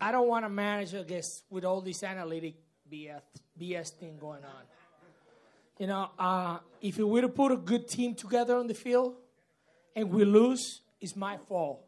[0.00, 2.54] I don't want to manage, I guess, with all this analytic
[2.90, 3.20] BS,
[3.60, 4.62] BS thing going on.
[5.78, 9.14] You know, uh, if we were to put a good team together on the field
[9.94, 11.84] and we lose, it's my fault.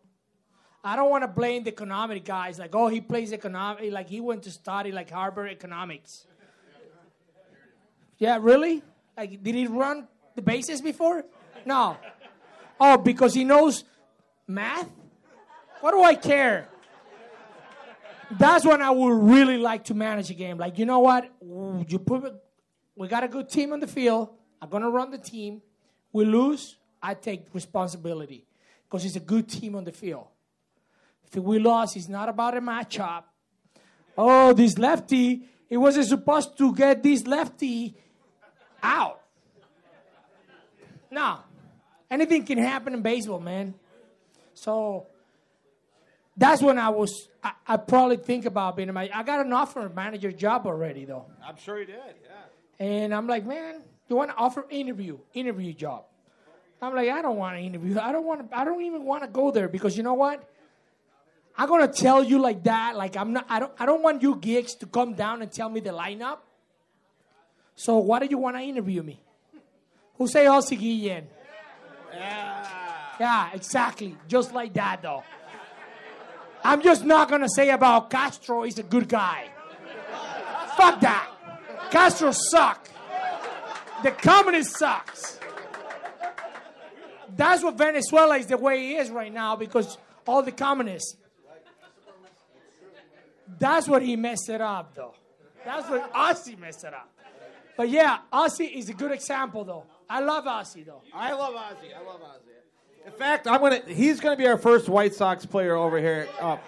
[0.83, 4.21] I don't want to blame the economic guys like, oh, he plays economic, like he
[4.21, 6.27] went to study like Harvard economics.
[8.19, 8.83] Yeah, really?
[9.17, 11.25] Like, did he run the bases before?
[11.67, 11.97] No.
[12.79, 13.85] Oh, because he knows
[14.47, 14.89] math?
[15.81, 16.69] What do I care?
[18.31, 20.57] That's when I would really like to manage a game.
[20.57, 21.31] Like, you know what?
[21.43, 22.35] You put,
[23.01, 24.29] we got a good team on the field.
[24.61, 25.63] I'm gonna run the team.
[26.13, 28.45] We lose, I take responsibility
[28.85, 30.27] because it's a good team on the field.
[31.25, 33.23] If we lost, it's not about a matchup.
[34.19, 37.97] Oh, this lefty, he wasn't supposed to get this lefty
[38.83, 39.23] out.
[41.11, 41.39] No.
[42.11, 43.73] Anything can happen in baseball, man.
[44.53, 45.07] So
[46.37, 49.15] that's when I was, I, I probably think about being a manager.
[49.15, 51.25] I got an offer manager job already, though.
[51.43, 51.97] I'm sure he did.
[51.97, 52.50] Yeah.
[52.81, 56.05] And I'm like, man, you want to offer interview, interview job?
[56.83, 57.99] I'm like, I don't want to interview.
[58.01, 58.59] I don't want to.
[58.59, 60.43] I don't even want to go there because you know what?
[61.57, 62.97] I'm gonna tell you like that.
[62.97, 63.45] Like I'm not.
[63.51, 63.73] I don't.
[63.79, 66.39] I don't want you geeks to come down and tell me the lineup.
[67.77, 69.21] So why do you want to interview me?
[70.17, 71.27] Who say oh, Ozzy Guillen?
[72.15, 72.67] Yeah.
[73.21, 74.17] Yeah, exactly.
[74.27, 75.23] Just like that, though.
[76.65, 78.63] I'm just not gonna say about Castro.
[78.63, 79.51] He's a good guy.
[80.77, 81.30] Fuck that.
[81.91, 82.89] Castro suck.
[84.03, 85.39] The communist sucks.
[87.37, 91.17] That's what Venezuela is the way it is right now because all the communists.
[93.59, 95.15] That's what he messed it up, though.
[95.65, 97.11] That's what Ozzy messed it up.
[97.77, 99.85] But yeah, Ozzy is a good example, though.
[100.09, 101.03] I love Ozzy, though.
[101.13, 101.95] I love Ozzy.
[101.95, 103.07] I love Ozzy.
[103.07, 103.81] In fact, I'm gonna.
[103.87, 106.59] He's gonna be our first White Sox player over here, uh,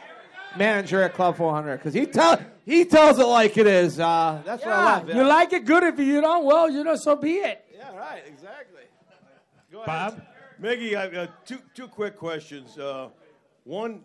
[0.57, 3.99] manager at Club 400, because he tell he tells it like it is.
[3.99, 5.09] Uh, that's what I Yeah, love.
[5.15, 5.83] you like it good.
[5.83, 7.65] If you don't, well, you know, so be it.
[7.77, 8.23] Yeah, right.
[8.27, 8.83] Exactly.
[9.73, 10.21] Go Bob?
[10.61, 12.79] Miggy, I, uh, two two quick questions.
[12.79, 13.09] Uh,
[13.65, 14.03] one,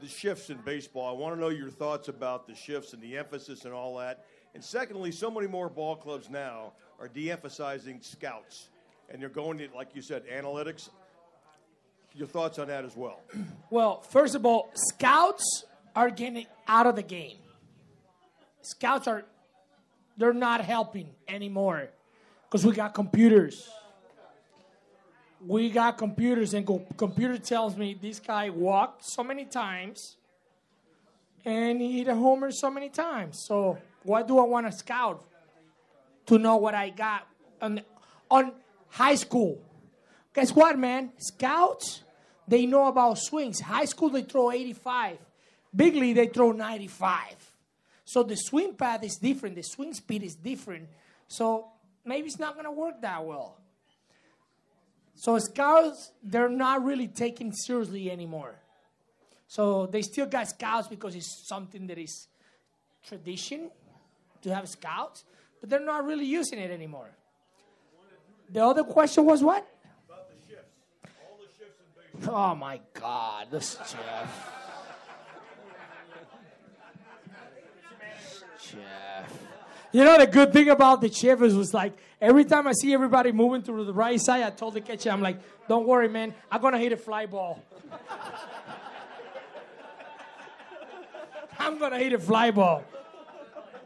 [0.00, 1.08] the shifts in baseball.
[1.08, 4.24] I want to know your thoughts about the shifts and the emphasis and all that.
[4.54, 8.70] And secondly, so many more ball clubs now are de-emphasizing scouts,
[9.10, 10.88] and they're going to, like you said, analytics.
[12.14, 13.20] Your thoughts on that as well?
[13.70, 15.64] Well, first of all, scouts
[15.98, 17.38] are getting out of the game.
[18.62, 19.24] Scouts are
[20.16, 21.88] they're not helping anymore
[22.44, 23.68] because we got computers.
[25.44, 30.16] We got computers, and go, computer tells me this guy walked so many times
[31.44, 33.44] and he hit a homer so many times.
[33.44, 35.24] So why do I want to scout
[36.26, 37.26] to know what I got
[37.60, 37.80] on
[38.30, 38.52] on
[38.88, 39.60] high school?
[40.32, 41.10] Guess what, man?
[41.18, 42.02] Scouts,
[42.46, 43.60] they know about swings.
[43.60, 45.18] High school, they throw 85.
[45.78, 47.52] Big league, they throw 95.
[48.04, 49.54] So the swing path is different.
[49.54, 50.88] The swing speed is different.
[51.28, 51.68] So
[52.04, 53.56] maybe it's not going to work that well.
[55.14, 58.56] So scouts, they're not really taken seriously anymore.
[59.46, 62.26] So they still got scouts because it's something that is
[63.06, 63.70] tradition
[64.42, 65.24] to have scouts,
[65.60, 67.10] but they're not really using it anymore.
[68.50, 69.64] The other question was what?
[72.26, 74.67] Oh my God, this Jeff.
[78.72, 79.48] Jeff.
[79.92, 82.92] You know the good thing about the shift is was like every time I see
[82.92, 86.34] everybody moving to the right side, I told the catcher, I'm like, don't worry, man,
[86.50, 87.62] I'm gonna hit a fly ball.
[91.58, 92.84] I'm gonna hit a fly ball.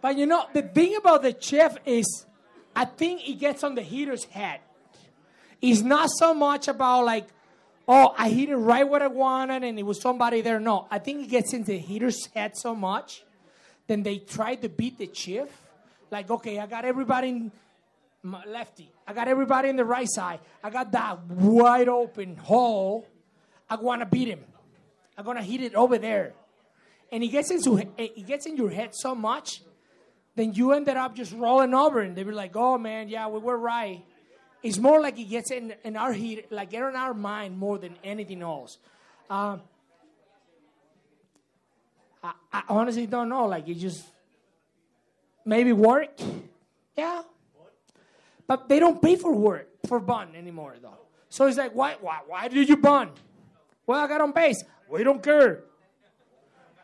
[0.01, 2.27] But you know, the thing about the shift is
[2.75, 4.61] I think it gets on the hitter's head.
[5.61, 7.29] It's not so much about like,
[7.87, 10.59] oh, I hit it right where I wanted and it was somebody there.
[10.59, 13.25] No, I think it gets into the hitter's head so much.
[13.87, 15.49] Then they try to beat the chief.
[16.11, 17.53] Like, okay, I got everybody in
[18.23, 18.90] my lefty.
[19.07, 20.40] I got everybody in the right side.
[20.62, 23.07] I got that wide open hole.
[23.68, 24.40] I want to beat him.
[25.16, 26.35] I'm gonna hit it over there.
[27.11, 29.62] And it gets into it gets in your head so much,
[30.35, 33.38] then you ended up just rolling over, and they were like, "Oh man, yeah, we
[33.38, 34.03] were right."
[34.62, 37.97] It's more like it gets in, in our head, like in our mind more than
[38.05, 38.79] anything else.
[39.29, 39.62] Um,
[42.22, 43.46] I, I honestly don't know.
[43.46, 44.04] Like it just
[45.44, 46.20] maybe work,
[46.96, 47.22] yeah.
[48.46, 50.98] But they don't pay for work for bun anymore though.
[51.28, 53.11] So it's like, why, why, why did you bun?
[53.87, 54.62] Well, I got on base.
[54.88, 55.64] We don't care.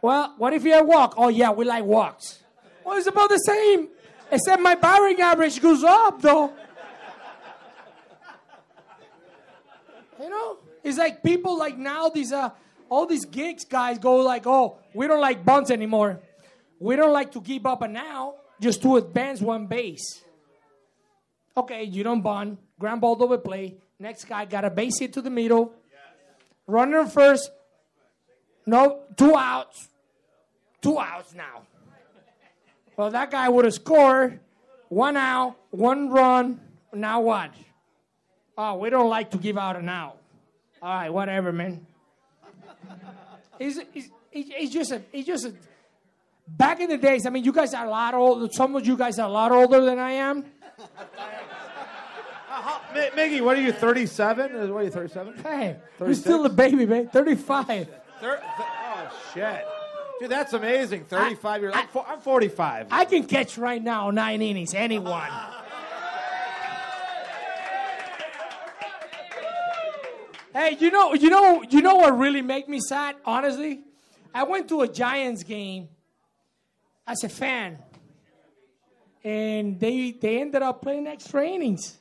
[0.01, 1.15] Well, what if you walk?
[1.17, 2.43] Oh yeah, we like walks.
[2.85, 3.89] Well, it's about the same,
[4.31, 6.53] except my batting average goes up though.
[10.21, 12.51] You know, it's like people like now these uh
[12.89, 16.21] all these gigs guys go like, oh, we don't like bunts anymore.
[16.81, 20.23] We don't like to give up and now just to advance one base.
[21.57, 23.77] Okay, you don't bunt, ground ball double play.
[23.99, 25.73] Next guy got a base hit to the middle.
[26.67, 27.51] Runner first.
[28.65, 29.89] No, two outs.
[30.81, 31.63] Two outs now.
[32.97, 34.41] Well, that guy would have scored
[34.89, 36.61] one out, one run.
[36.93, 37.51] Now what?
[38.57, 40.19] Oh, we don't like to give out an out.
[40.81, 41.87] All right, whatever, man.
[43.59, 45.55] It's, it's, it's just a, it's just a,
[46.47, 48.49] back in the days, I mean, you guys are a lot older.
[48.53, 50.45] Some of you guys are a lot older than I am.
[52.95, 54.55] Mi- Miggy, what are you, 37?
[54.57, 55.39] Uh, What are you, 37?
[55.43, 57.09] Hey, you're still a baby, man.
[57.09, 57.67] 35.
[57.67, 57.87] Thir-
[58.21, 59.65] th- oh, shit.
[60.21, 61.05] Dude, that's amazing.
[61.05, 62.89] 35 years I'm, I'm 45.
[62.91, 65.29] I can catch right now nine innings, anyone.
[70.53, 73.17] Hey, you know, you know, you know what really made me sad?
[73.25, 73.81] Honestly,
[74.35, 75.89] I went to a Giants game
[77.07, 77.79] as a fan,
[79.25, 81.99] and they they ended up playing extra innings.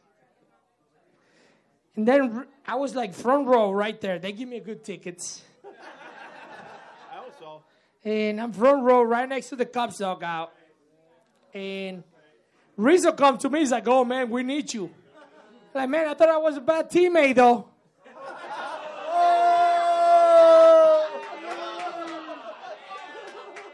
[1.95, 4.19] And then I was like front row right there.
[4.19, 5.41] They give me a good tickets.
[8.03, 10.53] and I'm front row right next to the Cubs dugout.
[11.53, 12.03] And
[12.75, 14.91] Rizzo comes to me, he's like, "Oh man, we need you."
[15.73, 17.67] Like, man, I thought I was a bad teammate though.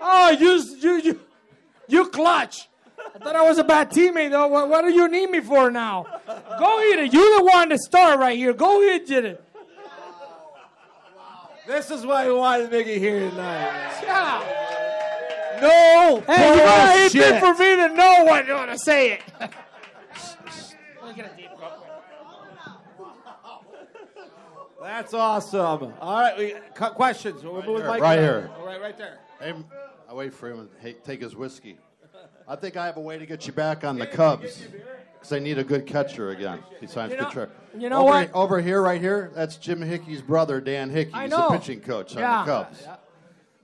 [0.06, 1.19] Oh, you, you, you,
[1.88, 2.69] you clutch.
[3.15, 4.48] I thought I was a bad teammate, though.
[4.48, 6.06] What, what do you need me for now?
[6.28, 7.13] Go hit it.
[7.13, 8.54] You're the one to start right here.
[8.54, 9.43] Go hit it.
[11.67, 14.02] This is why we wanted Miggy here tonight.
[14.04, 14.60] Yeah.
[15.62, 17.36] No Hey, you gotta hit bullshit.
[17.36, 19.22] it for me to know what you want to say it.
[21.02, 21.50] Look at it.
[24.82, 25.93] That's awesome.
[26.02, 27.41] All right, we questions.
[27.43, 28.41] We'll move here, Mike right around.
[28.41, 28.52] here.
[28.60, 29.19] All right, right there.
[29.39, 29.54] Hey,
[30.15, 31.78] wait for him and hey, take his whiskey.
[32.47, 34.62] I think I have a way to get you back on the Cubs
[35.13, 36.60] because I need a good catcher again.
[36.82, 37.49] Besides You know- Contreras.
[37.78, 38.34] you know over, what?
[38.34, 41.13] Over here, right here, that's Jim Hickey's brother, Dan Hickey.
[41.13, 41.49] I He's know.
[41.49, 42.39] the pitching coach Yeah.
[42.41, 42.88] on the Cubs.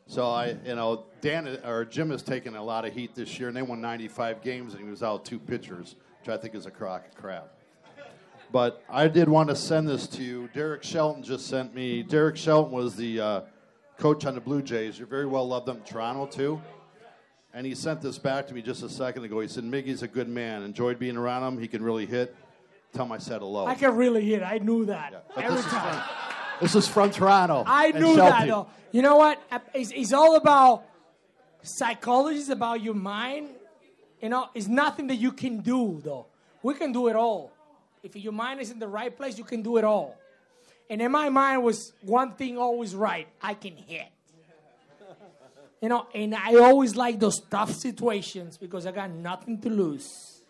[0.08, 3.50] So I, you know, Dan or Jim has taken a lot of heat this year,
[3.50, 6.66] and they won 95 games, and he was out two pitchers, which I think is
[6.66, 7.50] a crock of crap.
[8.52, 10.50] But I did want to send this to you.
[10.56, 12.02] Derek Shelton just sent me.
[12.02, 13.42] Derek Shelton was the uh,
[14.00, 14.98] coach on the Blue Jays.
[14.98, 16.62] You're very well loved in Toronto too.
[17.54, 19.40] And he sent this back to me just a second ago.
[19.40, 20.64] He said, "Miggy's a good man.
[20.64, 21.60] Enjoyed being around him.
[21.60, 22.36] He can really hit.
[22.94, 24.42] Tell him I said hello." I can really hit.
[24.42, 25.94] I knew that But every this is time.
[25.94, 26.04] from,
[26.62, 27.64] this is from Toronto.
[27.66, 28.68] I knew that though.
[28.92, 29.42] You know what?
[29.74, 30.86] It's, it's all about
[31.62, 32.40] psychology.
[32.40, 33.50] It's about your mind.
[34.22, 36.28] You know, it's nothing that you can do though.
[36.62, 37.52] We can do it all.
[38.04, 40.19] If your mind is in the right place, you can do it all.
[40.90, 43.28] And in my mind was one thing always right.
[43.42, 44.08] I can hit.
[45.82, 50.42] You know, and I always like those tough situations because I got nothing to lose.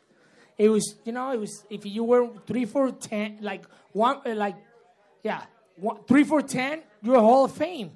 [0.57, 4.33] It was, you know, it was if you were three for ten, like one, uh,
[4.33, 4.55] like,
[5.23, 5.43] yeah,
[5.75, 7.91] one, three for ten, you're a Hall of Fame.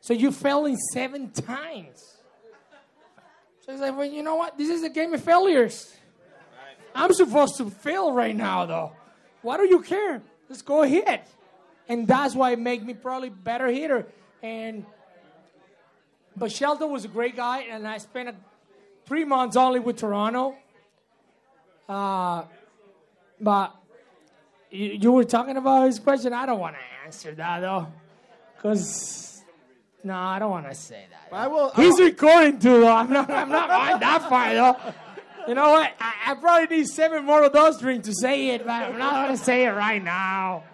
[0.00, 2.16] So you fell in seven times.
[3.60, 4.56] So it's like, well, you know what?
[4.58, 5.96] This is a game of failures.
[6.94, 8.92] I'm supposed to fail right now, though.
[9.42, 10.22] Why do you care?
[10.48, 11.26] Let's go hit.
[11.88, 14.06] And that's why it made me probably better hitter.
[14.42, 14.84] And
[16.36, 18.34] but Shelton was a great guy, and I spent a,
[19.06, 20.54] three months only with Toronto.
[21.88, 22.44] Uh,
[23.40, 23.74] but
[24.70, 26.32] you, you were talking about his question.
[26.32, 27.86] I don't want to answer that though,
[28.56, 29.42] because
[30.02, 31.34] no, I don't want to say that.
[31.34, 31.70] I will.
[31.70, 32.92] He's will- recording too, though.
[32.92, 33.30] I'm not.
[33.30, 34.76] I'm not going that far though.
[35.48, 35.92] You know what?
[36.00, 39.26] I, I probably need seven more of those drinks to say it, but I'm not
[39.26, 40.64] going to say it right now.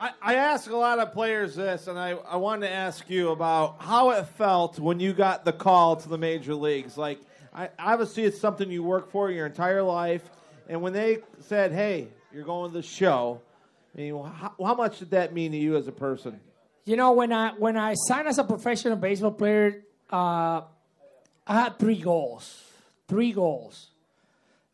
[0.00, 3.30] I, I ask a lot of players this, and I, I wanted to ask you
[3.30, 6.96] about how it felt when you got the call to the major leagues.
[6.96, 7.18] Like,
[7.52, 10.22] I, obviously, it's something you work for your entire life,
[10.68, 13.40] and when they said, "Hey, you're going to the show,"
[13.94, 16.38] I mean, how, how much did that mean to you as a person?
[16.84, 20.62] You know, when I when I signed as a professional baseball player, uh,
[21.46, 22.64] I had three goals.
[23.08, 23.88] Three goals.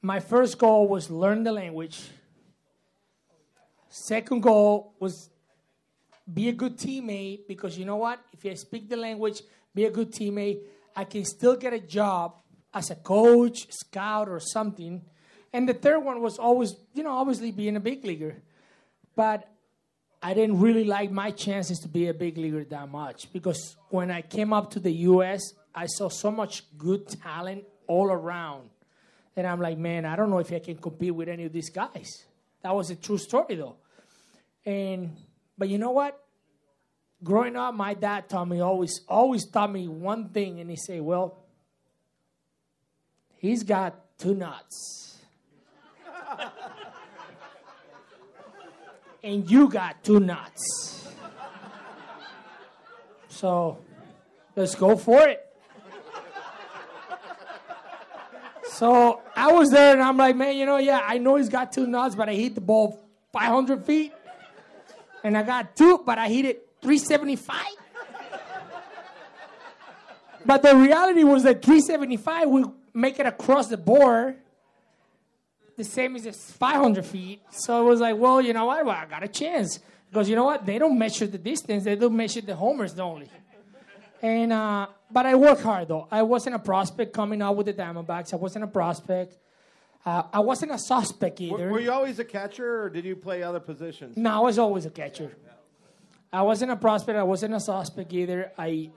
[0.03, 2.03] My first goal was learn the language.
[3.97, 5.31] Second goal was
[6.33, 8.19] be a good teammate because you know what?
[8.33, 9.41] If I speak the language,
[9.73, 10.63] be a good teammate,
[10.97, 12.35] I can still get a job
[12.75, 15.01] as a coach, scout, or something.
[15.53, 18.43] And the third one was always, you know, obviously being a big leaguer.
[19.15, 19.49] But
[20.21, 24.11] I didn't really like my chances to be a big leaguer that much because when
[24.11, 25.41] I came up to the U.S.,
[25.73, 28.71] I saw so much good talent all around.
[29.37, 31.71] And I'm like, man, I don't know if I can compete with any of these
[31.71, 32.25] guys.
[32.65, 33.77] That was a true story, though.
[34.67, 35.17] And
[35.57, 36.21] but you know what?
[37.23, 41.01] Growing up, my dad taught me always, always taught me one thing, and he said,
[41.01, 41.45] "Well,
[43.37, 45.19] he's got two nuts,
[49.23, 51.09] and you got two nuts.
[53.29, 53.79] So
[54.57, 55.41] let's go for it."
[58.75, 61.73] So I was there and I'm like, man, you know, yeah, I know he's got
[61.73, 63.01] two nuts, but I hit the ball
[63.33, 64.13] 500 feet.
[65.25, 67.57] And I got two, but I hit it 375.
[70.45, 74.37] but the reality was that 375 will make it across the board
[75.77, 77.43] the same as 500 feet.
[77.51, 78.85] So it was like, well, you know what?
[78.85, 79.81] Well, I got a chance.
[80.11, 80.65] Because you know what?
[80.65, 83.29] They don't measure the distance, they don't measure the homers only.
[84.23, 86.07] And uh, but I work hard though.
[86.11, 88.33] I wasn't a prospect coming out with the Diamondbacks.
[88.33, 89.37] I wasn't a prospect.
[90.05, 91.67] Uh, I wasn't a suspect either.
[91.67, 94.17] Were, were you always a catcher, or did you play other positions?
[94.17, 95.35] No, I was always a catcher.
[96.33, 97.19] I wasn't a prospect.
[97.19, 98.53] I wasn't a suspect either.
[98.59, 98.91] I,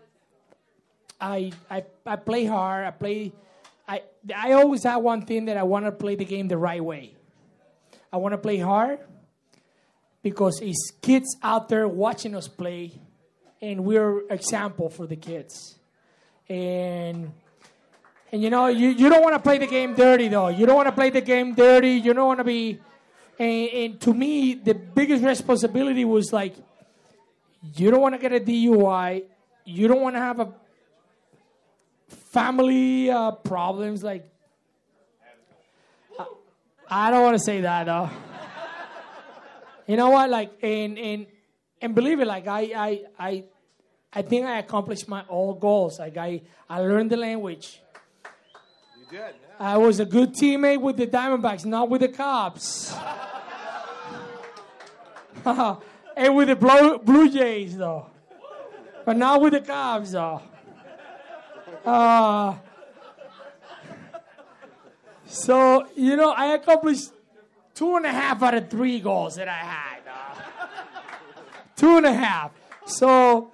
[1.22, 2.86] I, I, I play hard.
[2.86, 3.32] I play.
[3.88, 4.02] I,
[4.36, 7.16] I always had one thing that I want to play the game the right way.
[8.12, 9.00] I want to play hard
[10.24, 12.92] because it's kids out there watching us play,
[13.62, 15.78] and we're example for the kids.
[16.50, 17.32] And
[18.32, 20.50] and you know, you, you don't want to play the game dirty though.
[20.50, 21.92] You don't want to play the game dirty.
[21.92, 22.80] You don't want to be.
[23.40, 26.56] And, and to me, the biggest responsibility was like,
[27.76, 29.24] you don't want to get a DUI.
[29.66, 30.54] You don't want to have a
[32.10, 34.04] family uh, problems.
[34.04, 34.30] Like,
[36.20, 36.26] I,
[36.90, 38.10] I don't want to say that though.
[39.88, 40.30] you know what?
[40.30, 41.28] Like, and and
[41.82, 43.44] and believe it, like I I I
[44.14, 46.00] I think I accomplished my all goals.
[46.00, 47.82] Like I I learned the language.
[49.10, 49.36] Did.
[49.58, 52.94] I was a good teammate with the Diamondbacks, not with the Cubs.
[55.46, 58.08] and with the Blue, Blue Jays, though.
[59.06, 60.42] But not with the Cubs, though.
[61.86, 62.56] Uh,
[65.26, 67.12] so, you know, I accomplished
[67.74, 70.00] two and a half out of three goals that I had.
[70.06, 70.66] uh,
[71.78, 72.52] two and a half.
[72.86, 73.52] So,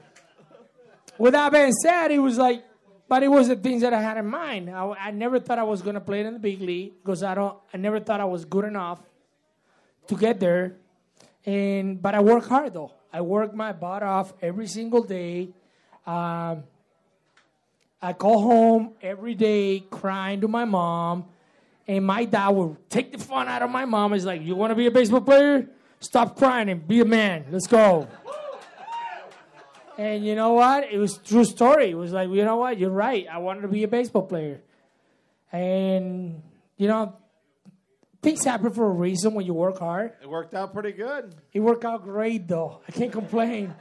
[1.20, 2.64] with that being said, it was like,
[3.08, 4.70] but it was the things that I had in mind.
[4.70, 7.36] I, I never thought I was going to play in the big league because I
[7.36, 7.58] don't.
[7.74, 9.00] I never thought I was good enough
[10.08, 10.76] to get there.
[11.46, 12.92] And but I work hard though.
[13.12, 15.50] I work my butt off every single day.
[16.06, 16.64] Um,
[18.02, 21.26] I call home every day crying to my mom,
[21.88, 24.14] and my dad would take the fun out of my mom.
[24.14, 25.68] He's like, "You want to be a baseball player?
[26.00, 27.46] Stop crying and be a man.
[27.52, 28.08] Let's go."
[29.98, 30.92] And you know what?
[30.92, 31.92] It was true story.
[31.92, 32.78] It was like, you know what?
[32.80, 33.28] You're right.
[33.32, 34.62] I wanted to be a baseball player.
[35.52, 36.42] And
[36.78, 37.16] you know,
[38.22, 40.14] things happen for a reason when you work hard.
[40.22, 41.36] It worked out pretty good.
[41.54, 42.82] It worked out great though.
[42.88, 43.74] I can't complain.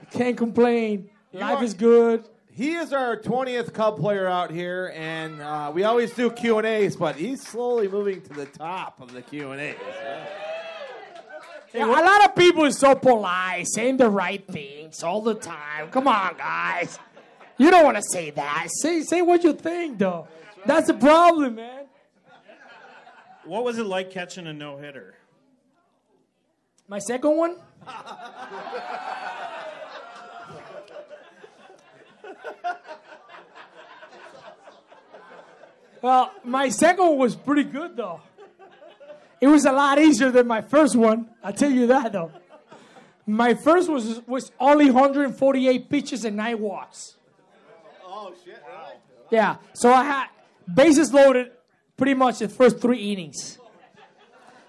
[0.00, 1.10] I can't complain.
[1.32, 2.28] Life are- is good.
[2.52, 6.66] He is our 20th Cub player out here, and uh, we always do Q and
[6.66, 9.60] A's, but he's slowly moving to the top of the Q and
[11.72, 15.88] Yeah, a lot of people are so polite, saying the right things all the time.
[15.90, 16.98] Come on, guys.
[17.58, 18.68] You don't want to say that.
[18.80, 20.26] Say say what you think though.
[20.66, 21.84] That's the problem, man.
[23.44, 25.14] What was it like catching a no hitter?
[26.88, 27.56] My second one?
[36.02, 38.20] well, my second one was pretty good though.
[39.40, 41.30] It was a lot easier than my first one.
[41.42, 42.32] I'll tell you that though.
[43.26, 47.16] My first was was only 148 pitches and nine walks.
[48.04, 48.62] Oh shit!
[49.30, 49.56] Yeah.
[49.72, 50.26] So I had
[50.72, 51.52] bases loaded
[51.96, 53.58] pretty much the first three innings.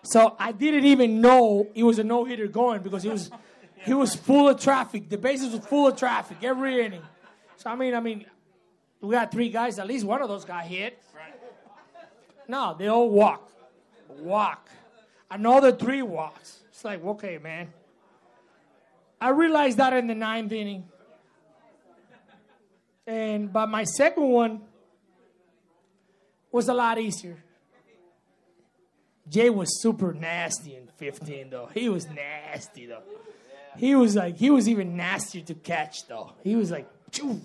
[0.03, 3.29] So I didn't even know it was a no hitter going because it was
[3.83, 5.09] he was full of traffic.
[5.09, 7.03] The bases was full of traffic every inning.
[7.57, 8.25] So I mean, I mean,
[9.01, 9.79] we got three guys.
[9.79, 11.01] At least one of those got hit.
[12.47, 13.50] No, they all walk,
[14.19, 14.69] walk.
[15.29, 16.59] Another three walks.
[16.69, 17.73] It's like okay, man.
[19.19, 20.85] I realized that in the ninth inning.
[23.05, 24.61] And but my second one
[26.51, 27.43] was a lot easier.
[29.29, 31.69] Jay was super nasty in 15 though.
[31.73, 33.03] He was nasty though.
[33.77, 36.33] He was like he was even nastier to catch though.
[36.43, 37.39] He was like choo,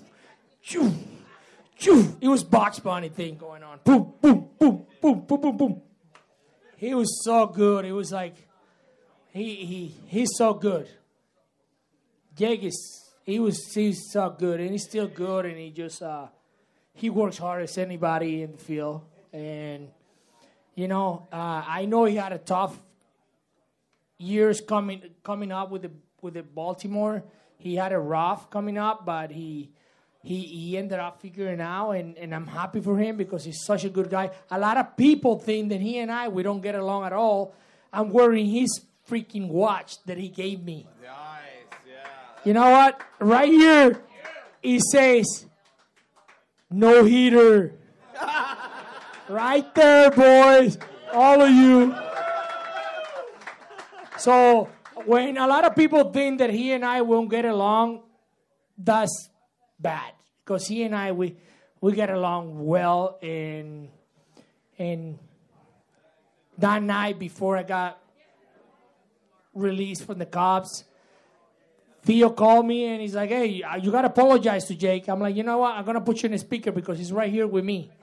[0.63, 0.93] choo,
[1.77, 2.17] choo.
[2.21, 3.79] It was Bugs Bunny thing going on.
[3.85, 5.83] Boom, boom, boom, boom, boom, boom, boom.
[6.77, 7.85] He was so good.
[7.85, 8.35] It was like
[9.33, 10.89] he he he's so good.
[12.37, 16.27] Jake is he was he's so good and he's still good and he just uh
[16.93, 19.03] he works hard as anybody in the field
[19.33, 19.89] and
[20.75, 22.79] you know uh, I know he had a tough
[24.19, 27.25] years coming coming up with the with the Baltimore.
[27.59, 29.71] He had a rough coming up, but he
[30.27, 33.85] he he ended up figuring out and, and I'm happy for him because he's such
[33.85, 34.31] a good guy.
[34.51, 37.55] A lot of people think that he and I we don't get along at all.
[37.93, 40.87] I'm wearing his freaking watch that he gave me.
[41.01, 41.13] Nice,
[41.89, 42.09] yeah.
[42.45, 43.01] You know what?
[43.21, 44.03] Right here,
[44.63, 45.47] it says
[46.71, 47.73] no heater.
[49.29, 50.77] right there, boys.
[51.13, 51.95] All of you.
[54.19, 54.69] So
[55.05, 58.03] when a lot of people think that he and I won't get along,
[58.77, 59.31] that's
[59.79, 60.16] bad.
[60.47, 61.35] Because he and I we
[61.81, 63.89] we get along well and
[64.79, 65.19] and
[66.59, 67.99] that night before I got
[69.55, 70.85] released from the cops,
[72.05, 75.43] Theo called me and he's like, "Hey, you gotta apologize to Jake." I'm like, "You
[75.43, 75.75] know what?
[75.75, 77.91] I'm gonna put you in a speaker because he's right here with me."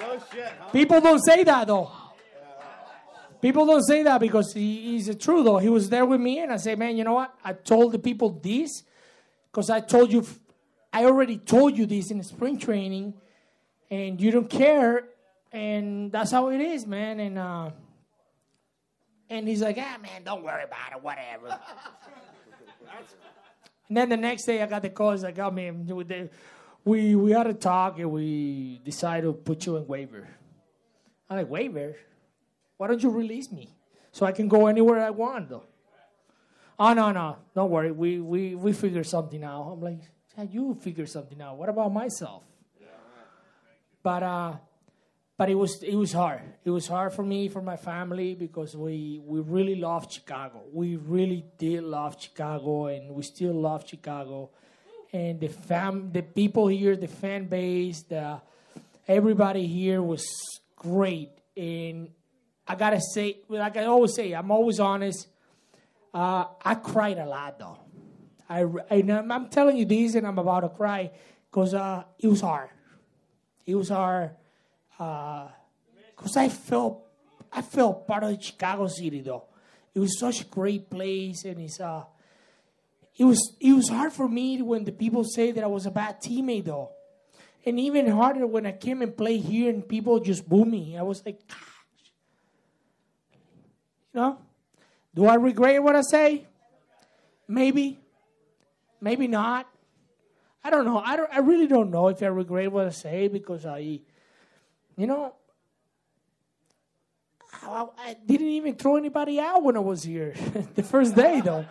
[0.00, 0.52] No shit.
[0.58, 0.70] Huh?
[0.70, 1.90] People don't say that though.
[3.42, 5.58] People don't say that because he, he's true though.
[5.58, 7.34] He was there with me, and I say, "Man, you know what?
[7.44, 8.84] I told the people this
[9.50, 10.24] because I told you,
[10.92, 13.14] I already told you this in spring training,
[13.90, 15.04] and you don't care,
[15.52, 17.70] and that's how it is, man." And uh,
[19.30, 21.58] and he's like, "Ah, man, don't worry about it, whatever."
[23.88, 26.30] And then the next day, I got the calls like, "Oh man, they-
[26.84, 30.28] we we had a talk and we decided to put you in waiver."
[31.28, 31.96] I'm like, "Waiver?
[32.76, 33.68] Why don't you release me
[34.12, 35.64] so I can go anywhere I want?" Though.
[36.78, 37.90] Oh no no, don't worry.
[37.90, 39.72] We we we figure something out.
[39.72, 40.00] I'm like,
[40.36, 41.56] yeah, you figure something out.
[41.56, 42.44] What about myself?
[44.02, 44.52] But uh,
[45.36, 46.42] but it was it was hard.
[46.64, 50.62] It was hard for me, for my family, because we we really loved Chicago.
[50.72, 54.50] We really did love Chicago, and we still love Chicago.
[55.12, 58.40] And the fam, the people here, the fan base, the
[59.06, 60.24] everybody here was
[60.76, 61.30] great.
[61.56, 62.10] And
[62.66, 65.26] I gotta say, like I always say, I'm always honest.
[66.12, 67.78] Uh, I cried a lot though.
[68.48, 71.10] I, and I'm, I'm telling you this, and I'm about to cry
[71.50, 72.70] because uh, it was hard.
[73.66, 74.30] It was hard
[74.96, 77.04] because I felt
[77.52, 79.44] I felt part of Chicago City though.
[79.94, 82.04] It was such a great place, and it's uh,
[83.16, 85.90] it was it was hard for me when the people say that I was a
[85.90, 86.92] bad teammate though,
[87.66, 90.96] and even harder when I came and played here and people just boo me.
[90.96, 91.58] I was like, gosh,
[94.14, 94.38] you know,
[95.18, 96.46] do I regret what I say?
[97.48, 97.98] Maybe,
[99.00, 99.66] maybe not.
[100.62, 100.98] I don't know.
[101.04, 101.28] I don't.
[101.32, 103.98] I really don't know if I regret what I say because I,
[104.96, 105.34] you know,
[107.64, 110.34] I, I didn't even throw anybody out when I was here
[110.76, 111.66] the first day though.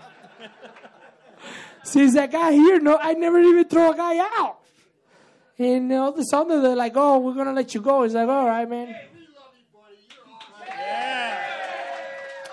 [1.86, 4.58] Since I got here, no, I never even throw a guy out.
[5.58, 8.28] And all of a sudden they're like, "Oh, we're gonna let you go." It's like,
[8.28, 8.94] "All right, man."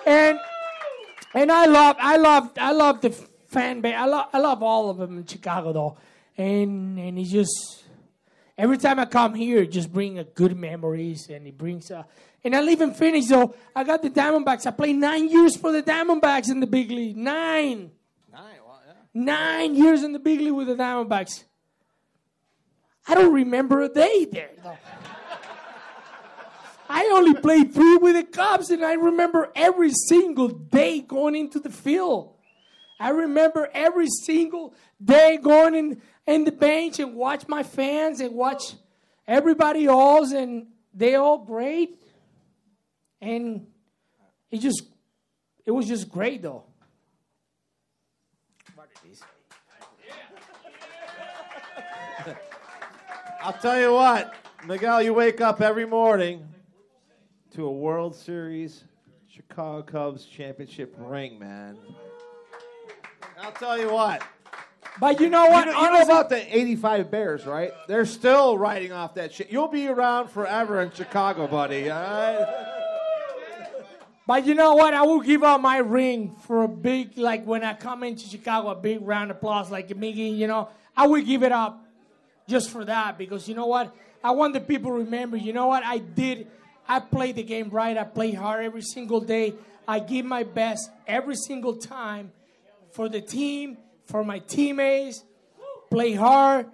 [0.07, 0.39] And
[1.35, 3.95] and I love, I love, I love the fan base.
[3.97, 5.97] I love, I love all of them in Chicago though.
[6.37, 7.85] And and he just
[8.57, 11.91] every time I come here, it just bring a good memories, and it brings.
[11.91, 12.05] Uh,
[12.43, 14.67] and I live in Phoenix, so I got the Diamondbacks.
[14.67, 17.17] I played nine years for the Diamondbacks in the big league.
[17.17, 17.91] Nine.
[18.31, 18.93] Nine, well, yeah.
[19.15, 21.45] Nine years in the big league with the Diamondbacks.
[23.07, 24.51] I don't remember a day there.
[24.63, 24.77] though.
[26.89, 31.59] I only played three with the Cubs, and I remember every single day going into
[31.59, 32.37] the field.
[33.01, 38.35] I remember every single day going in, in the bench and watch my fans and
[38.35, 38.75] watch
[39.27, 42.01] everybody else, and they all great.
[43.21, 43.67] And
[44.51, 44.83] it just,
[45.65, 46.65] it was just great though.
[53.43, 54.33] I'll tell you what,
[54.67, 56.54] Miguel, you wake up every morning
[57.55, 58.83] to a World Series
[59.29, 61.79] Chicago Cubs championship ring, man.
[63.41, 64.25] I'll tell you what.
[64.99, 65.67] But you know what?
[65.67, 67.73] You know, you know about the 85 Bears, right?
[67.87, 69.51] They're still riding off that shit.
[69.53, 71.91] You'll be around forever in Chicago, buddy.
[71.91, 72.71] All right?
[74.27, 74.93] But you know what?
[74.93, 78.71] I will give out my ring for a big, like when I come into Chicago,
[78.71, 80.71] a big round of applause, like Miggy, you know.
[80.97, 81.87] I will give it up
[82.49, 83.95] just for that because you know what?
[84.25, 85.85] I want the people to remember, you know what?
[85.85, 86.49] I did,
[86.89, 87.97] I play the game right.
[87.97, 89.55] I play hard every single day.
[89.87, 92.33] I give my best every single time
[92.93, 95.25] for the team, for my teammates,
[95.91, 96.67] play hard.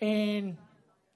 [0.00, 0.56] And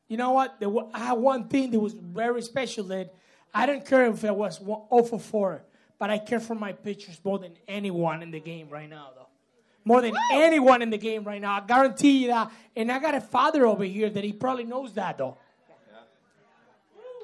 [0.08, 0.58] you know what?
[0.60, 3.14] There I had one thing that was very special that
[3.52, 5.62] I didn't care if it was one- 0 for 4,
[5.98, 9.26] but I care for my pitchers more than anyone in the game right now, though.
[9.84, 11.54] More than anyone in the game right now.
[11.54, 12.50] I guarantee you that.
[12.76, 15.38] And I got a father over here that he probably knows that, though.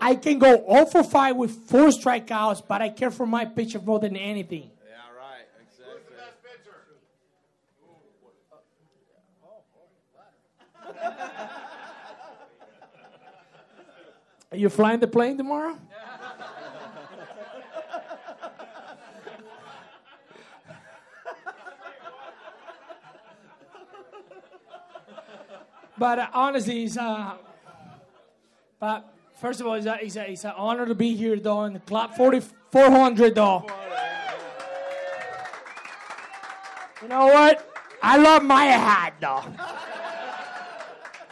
[0.01, 3.81] I can go 0 for 5 with four strikeouts, but I care for my pitcher
[3.81, 4.71] more than anything.
[4.85, 5.45] Yeah, right.
[5.63, 6.01] Exactly.
[6.17, 6.77] Best pitcher.
[14.53, 15.77] Are you flying the plane tomorrow?
[25.99, 27.37] but uh, honestly, it's uh,
[28.79, 31.65] but first of all, it's, a, it's, a, it's an honor to be here, though,
[31.65, 33.67] in the club 4400, though.
[37.03, 37.71] You know what?
[38.03, 39.45] I love my hat, though.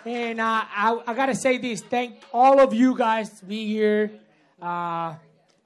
[0.04, 4.10] And uh, I, I gotta say this: thank all of you guys to be here.
[4.60, 5.14] Uh,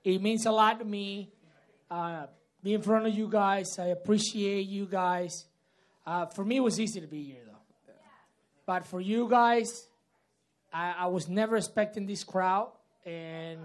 [0.04, 1.32] it means a lot to me.
[1.90, 2.26] Uh,
[2.62, 3.78] be in front of you guys.
[3.78, 5.46] I appreciate you guys.
[6.06, 7.92] Uh, for me, it was easy to be here, though.
[8.66, 9.86] But for you guys,
[10.76, 12.70] I, I was never expecting this crowd,
[13.06, 13.60] and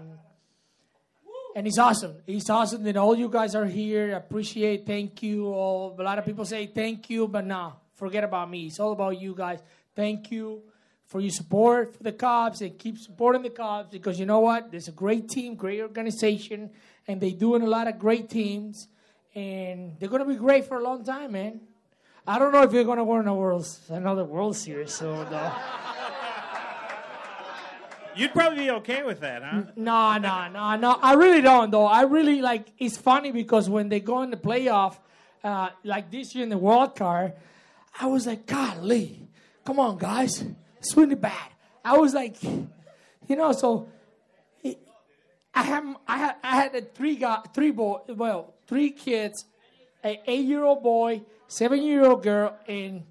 [1.54, 2.14] and it's awesome.
[2.26, 4.16] It's awesome that all you guys are here.
[4.16, 4.86] Appreciate.
[4.86, 5.48] Thank you.
[5.48, 8.64] All a lot of people say thank you, but no, forget about me.
[8.64, 9.60] It's all about you guys.
[9.94, 10.62] Thank you
[11.04, 14.70] for your support for the Cubs and keep supporting the Cubs because you know what?
[14.70, 16.70] There's a great team, great organization,
[17.06, 18.88] and they're doing a lot of great teams,
[19.34, 21.60] and they're gonna be great for a long time, man.
[22.26, 24.94] I don't know if you're gonna win a world, another World Series.
[24.94, 25.26] So
[28.16, 29.62] You'd probably be okay with that, huh?
[29.76, 30.98] no, no, no, no.
[31.02, 31.86] I really don't though.
[31.86, 32.68] I really like.
[32.78, 34.96] It's funny because when they go in the playoff,
[35.42, 37.32] uh, like this year in the Wild Card,
[37.98, 39.28] I was like, golly,
[39.64, 40.44] come on, guys,
[40.80, 41.48] swing it bad.
[41.84, 43.88] I was like, you know, so
[45.54, 49.44] I have I had I had a three guy, three boy, well, three kids,
[50.04, 53.02] a eight year old boy, seven year old girl, and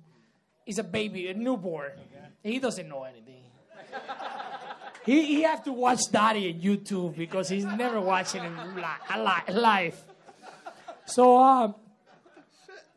[0.65, 1.91] he's a baby, a newborn.
[2.43, 3.43] He doesn't know anything.
[5.05, 9.53] He he have to watch Daddy on YouTube because he's never watching him li- li-
[9.53, 9.99] live.
[11.05, 11.75] So um,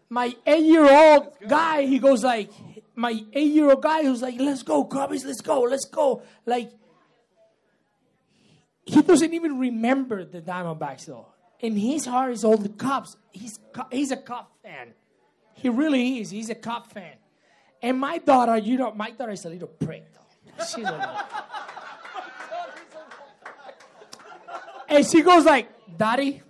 [0.08, 2.50] my eight year old guy, he goes like,
[2.94, 6.22] my eight year old guy who's like, let's go, Cubbies, let's go, let's go.
[6.46, 6.70] Like,
[8.84, 11.26] he doesn't even remember the Diamondbacks though.
[11.60, 13.16] In his heart is all the Cubs.
[13.32, 13.58] He's
[13.90, 14.92] he's a Cub fan.
[15.54, 16.30] He really is.
[16.30, 17.14] He's a Cub fan.
[17.80, 20.64] And my daughter, you know, my daughter is a little prick though.
[20.64, 21.16] She's a little.
[24.88, 26.42] And she goes like, Daddy,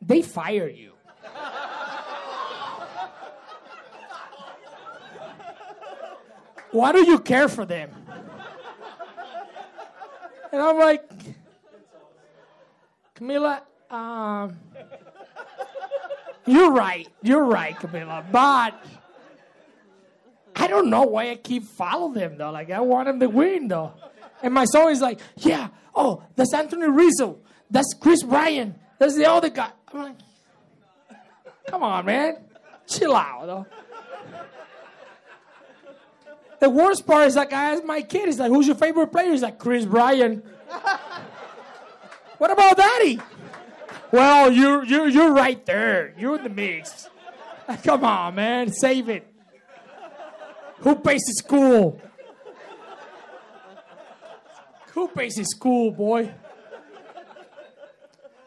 [0.00, 0.92] they fire you.
[6.72, 7.90] Why do you care for them?
[10.52, 11.08] And I'm like,
[13.16, 14.56] Camila, um,
[16.46, 17.08] you're right.
[17.22, 18.24] You're right, Camila.
[18.30, 18.74] But
[20.56, 22.50] I don't know why I keep following them, though.
[22.50, 23.92] Like, I want them to win, though.
[24.42, 27.38] And my son is like, yeah, oh, that's Anthony Rizzo.
[27.70, 28.76] That's Kris Bryant.
[28.98, 29.70] That's the other guy.
[29.92, 30.16] I'm like,
[31.66, 32.36] come on, man.
[32.86, 33.66] Chill out, though.
[36.60, 39.30] The worst part is like I asked my kid, he's like, who's your favorite player?
[39.32, 40.44] He's like, Kris Bryant.
[42.38, 43.18] what about Daddy?
[44.12, 46.14] Well, you're you're you're right there.
[46.18, 47.08] You're in the mix.
[47.84, 49.26] Come on, man, save it.
[50.80, 52.00] Who pays the school?
[55.08, 56.32] Pays the school, boy?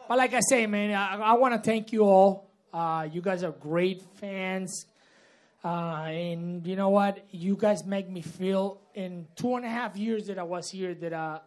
[0.08, 2.50] But like I say, man, I, I want to thank you all.
[2.72, 4.86] Uh, you guys are great fans.
[5.64, 7.24] Uh, and you know what?
[7.30, 10.94] You guys make me feel in two and a half years that I was here
[10.94, 11.38] that uh,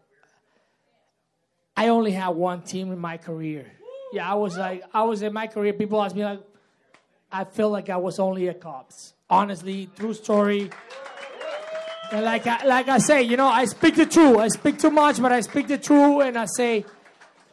[1.75, 3.71] I only had one team in my career.
[4.11, 5.73] Yeah, I was like, I was in my career.
[5.73, 6.41] People ask me like,
[7.31, 9.13] I feel like I was only a Cubs.
[9.29, 10.71] Honestly, true story.
[12.11, 14.37] And like I, like I say, you know, I speak the truth.
[14.37, 16.85] I speak too much, but I speak the truth, and I say,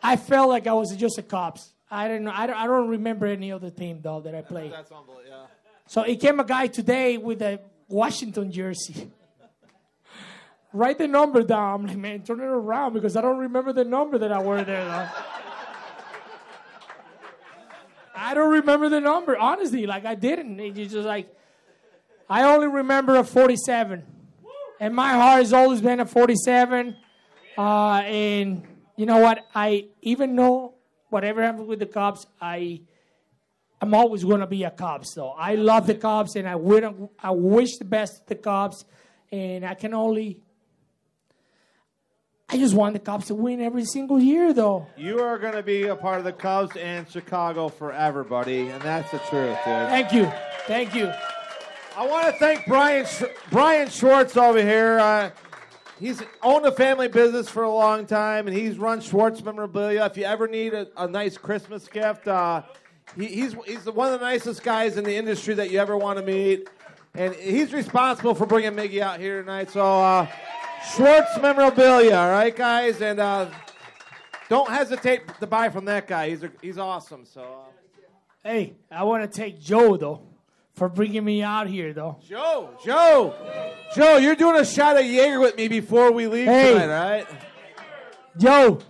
[0.02, 1.72] I felt like I was just a Cubs.
[1.90, 2.32] I don't know.
[2.34, 4.72] I don't, I don't remember any other team though that I played.
[4.72, 5.22] That's unbelievable.
[5.28, 5.46] Yeah.
[5.86, 9.11] So it came a guy today with a Washington jersey.
[10.72, 11.80] Write the number down.
[11.80, 14.62] I'm like, man, turn it around because I don't remember the number that I wore
[14.62, 14.84] there.
[14.84, 15.09] Though.
[18.16, 19.86] I don't remember the number, honestly.
[19.86, 20.59] Like I didn't.
[20.61, 21.28] It's just like
[22.28, 24.02] I only remember a 47,
[24.81, 26.97] and my heart has always been a 47.
[27.57, 27.61] Uh,
[28.05, 28.66] and
[28.97, 29.47] you know what?
[29.55, 30.75] I even know
[31.09, 32.81] whatever happens with the Cubs, I
[33.81, 37.09] I'm always going to be a Cubs, So I love the Cubs, and I win,
[37.18, 38.85] I wish the best to the Cubs,
[39.31, 40.41] and I can only.
[42.49, 44.87] I just want the Cubs to win every single year, though.
[44.97, 48.81] You are going to be a part of the Cubs and Chicago forever, buddy, and
[48.81, 49.89] that's the truth, dude.
[49.89, 50.33] Thank you,
[50.66, 51.12] thank you.
[51.97, 54.99] I want to thank Brian Sch- Brian Schwartz over here.
[54.99, 55.30] Uh,
[56.01, 60.05] he's owned a family business for a long time, and he's run Schwartz Memorabilia.
[60.07, 62.62] If you ever need a, a nice Christmas gift, uh,
[63.16, 66.18] he, he's he's one of the nicest guys in the industry that you ever want
[66.18, 66.68] to meet,
[67.14, 69.70] and he's responsible for bringing Miggy out here tonight.
[69.70, 70.26] So, uh,
[70.97, 73.49] Schwartz Memorabilia, all right, guys, and uh,
[74.49, 76.30] don't hesitate to buy from that guy.
[76.30, 77.24] He's a, he's awesome.
[77.24, 77.42] So.
[77.42, 77.70] Uh,
[78.47, 80.20] Hey, I want to take Joe though
[80.75, 82.18] for bringing me out here, though.
[82.29, 83.35] Joe, Joe,
[83.95, 86.72] Joe, you're doing a shot of Jaeger with me before we leave Hey.
[86.72, 87.27] tonight, all right?
[88.37, 88.81] Joe,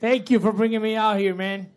[0.00, 1.68] thank you for bringing me out here, man.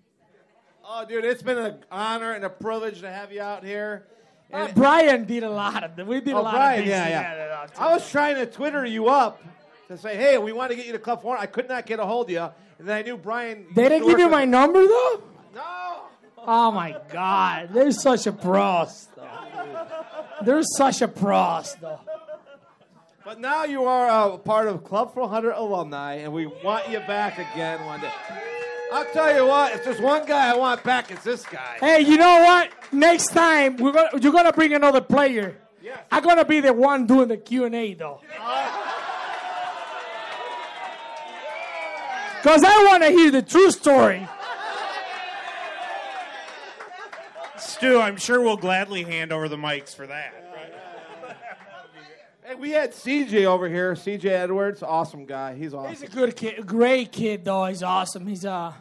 [0.86, 4.08] Oh, dude, it's been an honor and a privilege to have you out here.
[4.52, 5.96] Uh, And- Brian did a lot of.
[5.96, 6.08] Them.
[6.08, 7.68] We did a oh, lot Brian, of things yeah, yeah.
[7.78, 9.44] I was trying to Twitter you up
[9.90, 11.38] to say, hey, we want to get you to Club Four.
[11.38, 12.50] I could not get a hold of you,
[12.80, 13.68] and then I knew Brian.
[13.76, 15.22] They didn't give you my number though.
[15.54, 15.96] No.
[16.38, 19.09] Oh my God, they're such a pros.
[20.44, 22.00] They're such a pros, though.
[23.26, 27.38] But now you are a part of Club 400 alumni, and we want you back
[27.38, 28.12] again one day.
[28.92, 31.78] I'll tell you what, if there's one guy I want back, it's this guy.
[31.80, 32.72] Hey, you know what?
[32.92, 35.58] Next time we're gonna you're gonna bring another player.
[36.12, 38.22] I'm gonna be the one doing the Q and A though.
[38.42, 38.86] Uh.
[42.42, 44.28] Cause I want to hear the true story.
[47.80, 50.34] Stu, I'm sure we'll gladly hand over the mics for that.
[52.46, 53.94] Hey, we had CJ over here.
[53.94, 55.56] CJ Edwards, awesome guy.
[55.56, 55.90] He's awesome.
[55.90, 57.64] He's a good kid, great kid though.
[57.68, 58.28] He's awesome.
[58.28, 58.74] He's uh,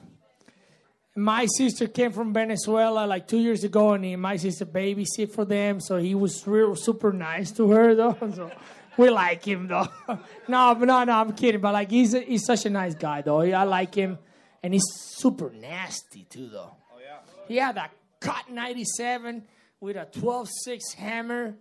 [1.15, 5.45] my sister came from Venezuela like two years ago, and he, my sister babysit for
[5.45, 5.79] them.
[5.79, 8.17] So he was real super nice to her though.
[8.35, 8.51] So
[8.97, 9.87] we like him though.
[10.49, 11.61] no, but no, no, I'm kidding.
[11.61, 13.43] But like he's a, he's such a nice guy though.
[13.43, 14.19] I like him,
[14.61, 16.75] and he's super nasty too though.
[16.93, 17.19] Oh yeah.
[17.47, 19.45] He had that cut 97
[19.81, 21.55] with a 12-6 hammer.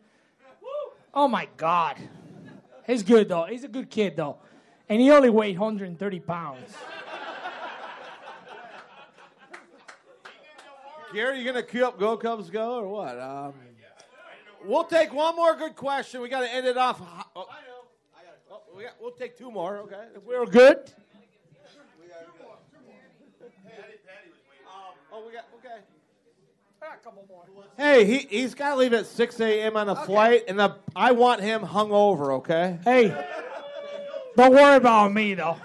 [1.14, 1.98] Oh my God.
[2.86, 3.46] He's good though.
[3.46, 4.38] He's a good kid though.
[4.90, 6.74] And he only weighed 130 pounds.
[11.14, 13.20] Gary, you gonna queue up Go Cubs Go or what?
[13.20, 13.54] Um,
[14.66, 16.22] we'll take one more good question.
[16.22, 17.02] We got to end it off.
[17.36, 17.48] Oh,
[18.52, 19.78] oh, we got, we'll take two more.
[19.80, 20.92] Okay, if We're good.
[25.12, 25.80] Oh, we got okay.
[27.78, 29.78] Hey, he he's got to leave at 6 a.m.
[29.78, 32.34] on a flight, and the, I want him hung over.
[32.34, 32.80] Okay.
[32.84, 33.16] Hey,
[34.36, 35.58] don't worry about me though.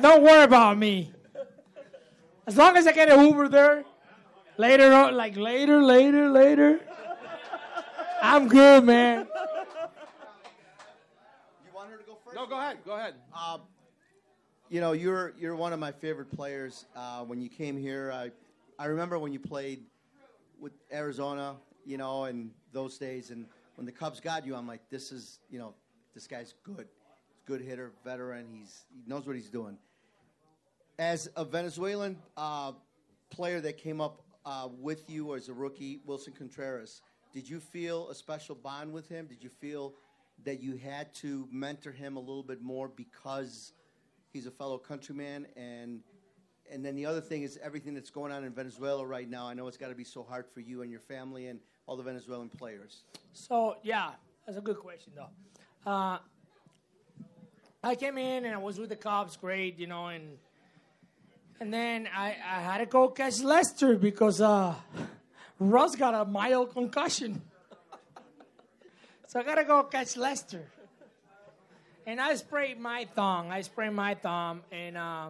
[0.00, 1.12] Don't worry about me.
[2.46, 3.84] As long as I get an Uber there,
[4.56, 6.80] later on, like later, later, later,
[8.22, 9.28] I'm good, man.
[11.64, 12.34] You want her to go first?
[12.34, 12.78] No, go ahead.
[12.84, 13.14] Go ahead.
[13.32, 13.60] Um,
[14.68, 16.86] you know, you're you're one of my favorite players.
[16.96, 18.30] Uh, when you came here, I
[18.80, 19.82] I remember when you played
[20.58, 24.80] with Arizona, you know, and those days, and when the Cubs got you, I'm like,
[24.88, 25.74] this is, you know,
[26.14, 26.88] this guy's good,
[27.44, 28.46] good hitter, veteran.
[28.50, 29.76] He's he knows what he's doing.
[30.98, 32.72] As a Venezuelan uh,
[33.28, 37.02] player that came up uh, with you as a rookie, Willson Contreras,
[37.34, 39.26] did you feel a special bond with him?
[39.26, 39.92] Did you feel
[40.46, 43.74] that you had to mentor him a little bit more because
[44.32, 46.00] he's a fellow countryman and
[46.70, 49.46] and then the other thing is everything that's going on in Venezuela right now.
[49.46, 51.96] I know it's got to be so hard for you and your family and all
[51.96, 53.02] the Venezuelan players.
[53.32, 54.10] So yeah,
[54.46, 55.90] that's a good question though.
[55.90, 56.18] Uh,
[57.82, 60.38] I came in and I was with the cops, great, you know, and
[61.60, 64.74] and then I, I had to go catch Lester because uh,
[65.58, 67.42] Russ got a mild concussion.
[69.26, 70.64] so I gotta go catch Lester.
[72.06, 73.48] And I sprayed my thumb.
[73.50, 75.28] I sprayed my thumb, and uh,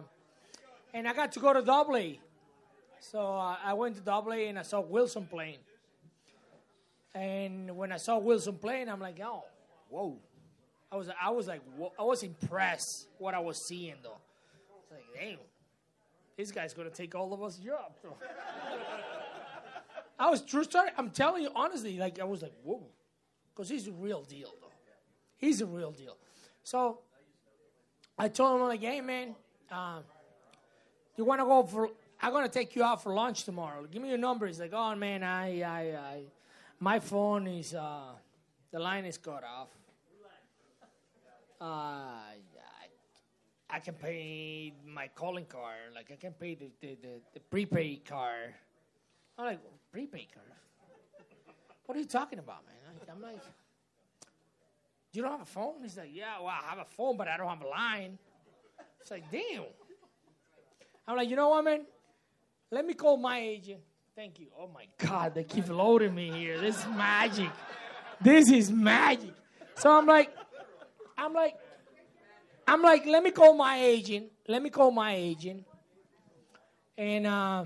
[0.93, 2.19] and I got to go to Double A.
[2.99, 5.57] So uh, I went to Double A and I saw Willson playing.
[7.13, 9.43] And when I saw Willson playing, I'm like, oh,
[9.89, 10.17] whoa.
[10.91, 11.93] I was I was like whoa.
[11.97, 14.17] I was impressed what I was seeing though.
[14.81, 15.37] It's like, damn,
[16.37, 17.99] this guy's gonna take all of us jobs.
[18.03, 18.17] though.
[20.19, 20.89] I was true story.
[20.97, 22.83] I'm telling you honestly, like I was like, whoa,
[23.55, 24.67] because he's a real deal though.
[25.37, 26.17] He's a real deal.
[26.63, 26.99] So
[28.17, 29.33] I told him I'm like, hey man,
[29.71, 30.03] um,
[31.17, 31.89] you want to go for?
[32.21, 33.85] I'm gonna take you out for lunch tomorrow.
[33.89, 34.47] Give me your number.
[34.47, 36.21] He's like, oh man, I, I, I
[36.79, 38.13] my phone is, uh,
[38.71, 39.69] the line is cut off.
[41.59, 42.37] Uh, I,
[43.69, 45.93] I can pay my calling card.
[45.95, 48.53] Like I can pay the the, the, the prepaid card.
[49.37, 49.59] I'm like,
[49.91, 50.47] prepaid card.
[51.85, 52.75] What are you talking about, man?
[53.11, 53.41] I'm like,
[55.13, 55.75] you don't have a phone?
[55.81, 58.17] He's like, yeah, well, I have a phone, but I don't have a line.
[59.01, 59.63] It's like, damn.
[61.11, 61.81] I'm like, you know what, man?
[62.71, 63.81] Let me call my agent.
[64.15, 64.47] Thank you.
[64.57, 66.57] Oh my God, they keep loading me here.
[66.57, 67.49] This is magic.
[68.21, 69.33] This is magic.
[69.75, 70.33] So I'm like,
[71.17, 71.55] I'm like,
[72.65, 74.27] I'm like, let me call my agent.
[74.47, 75.65] Let me call my agent.
[76.97, 77.65] And uh,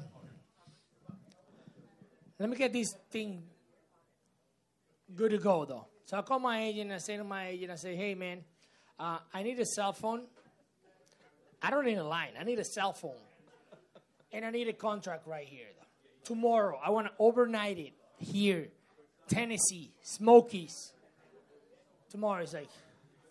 [2.39, 3.43] let me get this thing
[5.13, 5.85] good to go, though.
[6.05, 6.91] So I call my agent.
[6.91, 8.43] I say to my agent, I say, hey, man,
[8.99, 10.23] uh, I need a cell phone.
[11.61, 12.31] I don't need a line.
[12.39, 13.13] I need a cell phone.
[14.35, 15.67] And I need a contract right here.
[16.25, 18.67] Tomorrow, I want to overnight it here,
[19.29, 20.91] Tennessee, Smokies.
[22.09, 22.67] Tomorrow, it's like,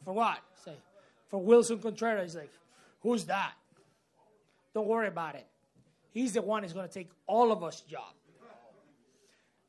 [0.02, 0.38] for what?
[0.56, 0.80] It's like,
[1.28, 2.34] for Willson Contreras.
[2.34, 2.50] It's like,
[3.02, 3.52] who's that?
[4.72, 5.46] Don't worry about it.
[6.10, 8.14] He's the one who's going to take all of us job.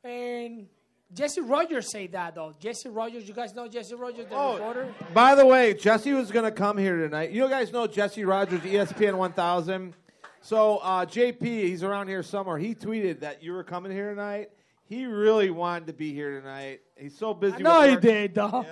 [0.05, 0.67] And
[1.13, 2.53] Jesse Rogers say that though.
[2.61, 4.93] Jesse Rogers, you guys know Jesse Rogers, the oh, reporter.
[5.13, 7.31] By the way, Jesse was going to come here tonight.
[7.31, 9.95] You guys know Jesse Rogers, ESPN 1000.
[10.46, 12.60] So uh, JP, he's around here somewhere.
[12.60, 14.52] He tweeted that you were coming here tonight.
[14.84, 16.82] He really wanted to be here tonight.
[16.96, 17.64] He's so busy.
[17.64, 18.64] With he did though.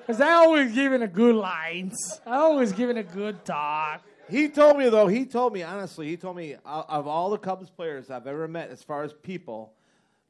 [0.00, 2.20] Because I always giving a good lines.
[2.26, 4.02] I always giving a good talk.
[4.28, 5.06] He told me though.
[5.06, 6.06] He told me honestly.
[6.06, 9.14] He told me uh, of all the Cubs players I've ever met, as far as
[9.14, 9.72] people,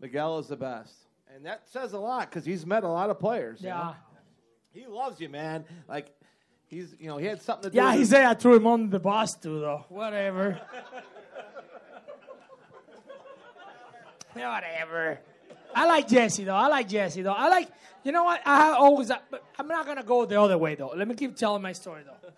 [0.01, 0.95] Miguel is the best,
[1.35, 3.61] and that says a lot because he's met a lot of players.
[3.61, 3.77] you Yeah.
[3.79, 3.95] know?
[4.73, 5.65] he loves you, man.
[5.89, 6.15] Like
[6.71, 7.77] he's, you know, he had something to do.
[7.77, 9.85] Yeah, he said I threw him on the bus too though.
[9.89, 10.59] Whatever.
[14.33, 15.19] Whatever.
[15.75, 16.55] I like Jesse though.
[16.55, 17.33] I like Jesse though.
[17.33, 17.69] I like.
[18.03, 18.41] You know what?
[18.47, 19.09] I have always.
[19.09, 20.93] But I'm not gonna go the other way though.
[20.97, 22.31] Let me keep telling my story though.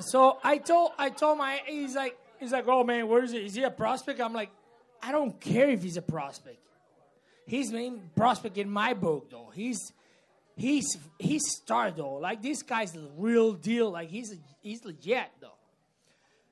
[0.00, 3.38] so I told I told my he's like he's like oh man where is he?
[3.44, 4.20] Is he a prospect?
[4.20, 4.50] I'm like
[5.02, 6.58] I don't care if he's a prospect.
[7.46, 9.50] He's main prospect in my book though.
[9.54, 9.92] He's
[10.58, 12.14] he's he's star though.
[12.14, 13.90] Like this guy's the real deal.
[13.90, 15.52] Like he's he's legit though.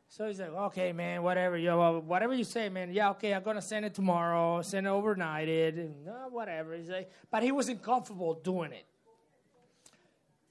[0.08, 2.90] So he's like, okay, man, whatever, yo, whatever you say, man.
[2.90, 4.62] Yeah, okay, I'm gonna send it tomorrow.
[4.62, 6.74] Send it overnighted, and uh, whatever.
[6.74, 8.86] He's like, but he wasn't comfortable doing it.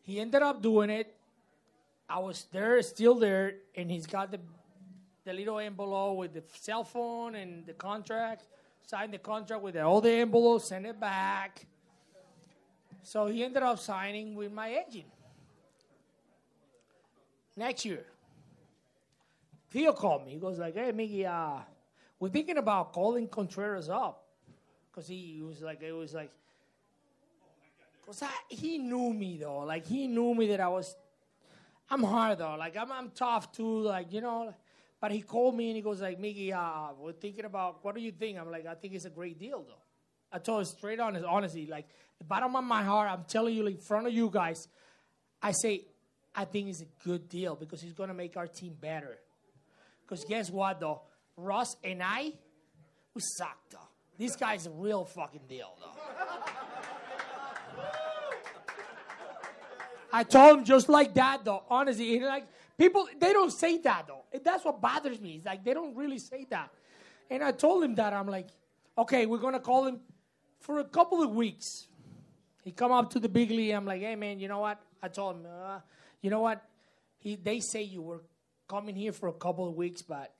[0.04, 1.16] He ended up doing it.
[2.08, 4.40] I was there, still there, and he's got the
[5.24, 8.44] the little envelope with the cell phone and the contract.
[8.86, 11.66] Signed the contract with all the envelopes, sent it back.
[13.06, 15.06] So he ended up signing with my agent.
[17.56, 18.04] Next year,
[19.70, 20.32] Theo called me.
[20.32, 21.62] He goes like, "Hey, Miggy, uh,
[22.20, 24.26] we're thinking about calling Contreras up,
[24.92, 26.32] cause he was like, it was like,
[28.08, 29.60] cause I, he knew me though.
[29.60, 30.96] Like he knew me that I was,
[31.92, 32.56] I'm hard though.
[32.56, 33.82] Like I'm, I'm tough too.
[33.82, 34.54] Like you know."
[35.00, 38.02] But he called me and he goes like, Miggy, uh, we're thinking about what do
[38.02, 38.40] you think?
[38.40, 39.85] I'm like, I think it's a great deal though.
[40.32, 43.66] I told him straight on, honestly, like the bottom of my heart, I'm telling you,
[43.68, 44.68] in front of you guys,
[45.42, 45.86] I say,
[46.34, 49.18] I think it's a good deal because he's gonna make our team better.
[50.02, 51.02] Because guess what though,
[51.38, 52.34] Ross and I,
[53.14, 53.78] we suck though.
[54.18, 56.02] This guy's a real fucking deal though.
[60.12, 62.20] I told him just like that though, honestly.
[62.20, 62.48] Like
[62.78, 64.24] people, they don't say that though.
[64.44, 65.36] That's what bothers me.
[65.36, 66.72] It's like they don't really say that.
[67.30, 68.48] And I told him that I'm like,
[68.98, 70.00] okay, we're gonna call him
[70.60, 71.88] for a couple of weeks.
[72.64, 73.74] He come up to the big league.
[73.74, 74.82] I'm like, hey man, you know what?
[75.02, 75.80] I told him, uh,
[76.22, 76.64] you know what?
[77.20, 78.24] He they say you were
[78.68, 80.34] coming here for a couple of weeks, but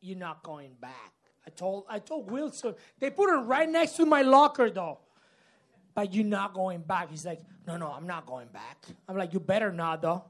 [0.00, 1.12] you're not going back.
[1.46, 2.74] I told I told Willson.
[2.98, 4.98] They put it right next to my locker though.
[5.94, 7.10] But you're not going back.
[7.10, 8.86] He's like, no, no, I'm not going back.
[9.08, 10.24] I'm like, you better not though.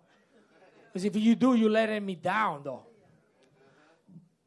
[0.87, 2.85] Because if you do, you're letting me down though.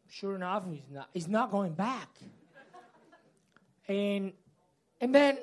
[0.08, 2.10] Sure enough, he's not he's not going back.
[3.88, 4.34] And
[5.02, 5.38] and then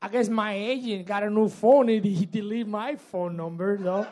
[0.00, 4.06] I guess my agent got a new phone and he deleted my phone number though.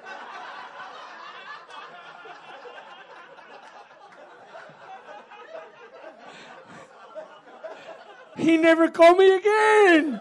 [8.37, 10.21] he never called me again.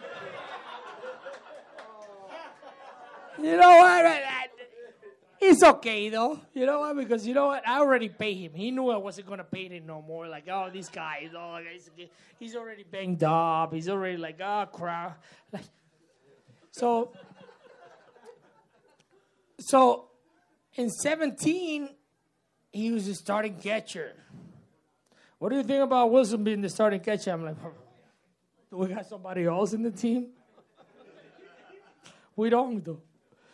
[3.42, 4.35] You know what?
[5.48, 6.40] It's okay though.
[6.56, 6.98] You know what?
[6.98, 7.68] Because you know what?
[7.68, 8.54] I already paid him.
[8.56, 10.28] He knew I wasn't gonna pay him no more.
[10.28, 11.92] Like, oh, this guy, oh, he's,
[12.40, 13.72] he's already banged up.
[13.72, 15.24] He's already like, oh, crap.
[15.54, 15.62] Like,
[16.72, 17.14] so,
[19.60, 20.08] so
[20.74, 21.90] in 17,
[22.72, 24.14] he was the starting catcher.
[25.38, 27.32] What do you think about Willson being the starting catcher?
[27.32, 27.58] I'm like,
[28.72, 30.30] do we got somebody else in the team?
[32.36, 33.00] We don't do.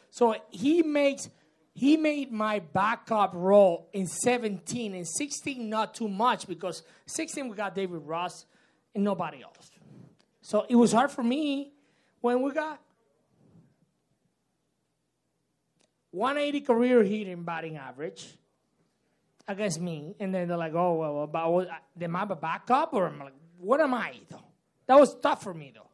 [0.10, 1.30] So he makes
[1.74, 7.56] he made my backup role in 17 and 16 not too much because 16 we
[7.56, 8.46] got David Ross
[8.94, 9.72] and nobody else.
[10.42, 11.72] So it was hard for me
[12.20, 12.80] when we got
[16.12, 18.38] 180 career hitting batting average
[19.48, 21.68] against me, and then they're like, "Oh well, but was,
[22.02, 24.44] am I a backup or I'm like, what am I?" Though
[24.88, 25.90] that was tough for me though.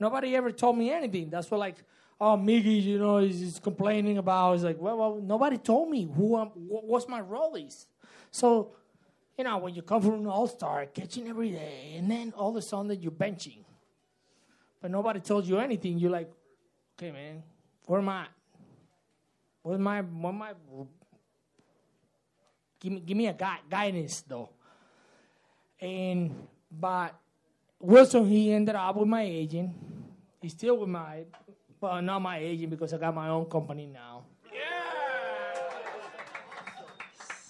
[0.00, 1.30] Nobody ever told me anything.
[1.30, 1.76] That's what like,
[2.20, 4.54] oh, Miggy, you know, he's, complaining about.
[4.54, 7.86] He's like, well, well, nobody told me who I'm, what, what's my role is.
[8.30, 8.72] So,
[9.36, 12.50] you know, when you come from an all star, catching every day, and then all
[12.50, 13.64] of a sudden you're benching,
[14.80, 15.98] but nobody told you anything.
[15.98, 16.30] You're like,
[16.98, 17.42] okay, man,
[17.86, 18.26] where am I?
[19.62, 20.52] Where's my, where my,
[22.80, 24.50] give me, give me a gui- guidance though.
[25.80, 26.34] And
[26.70, 27.14] but
[27.82, 29.72] Willson, he ended up with my agent.
[30.40, 31.24] He's still with my,
[31.80, 34.24] well, not my agent because I got my own company now.
[34.52, 34.60] Yeah.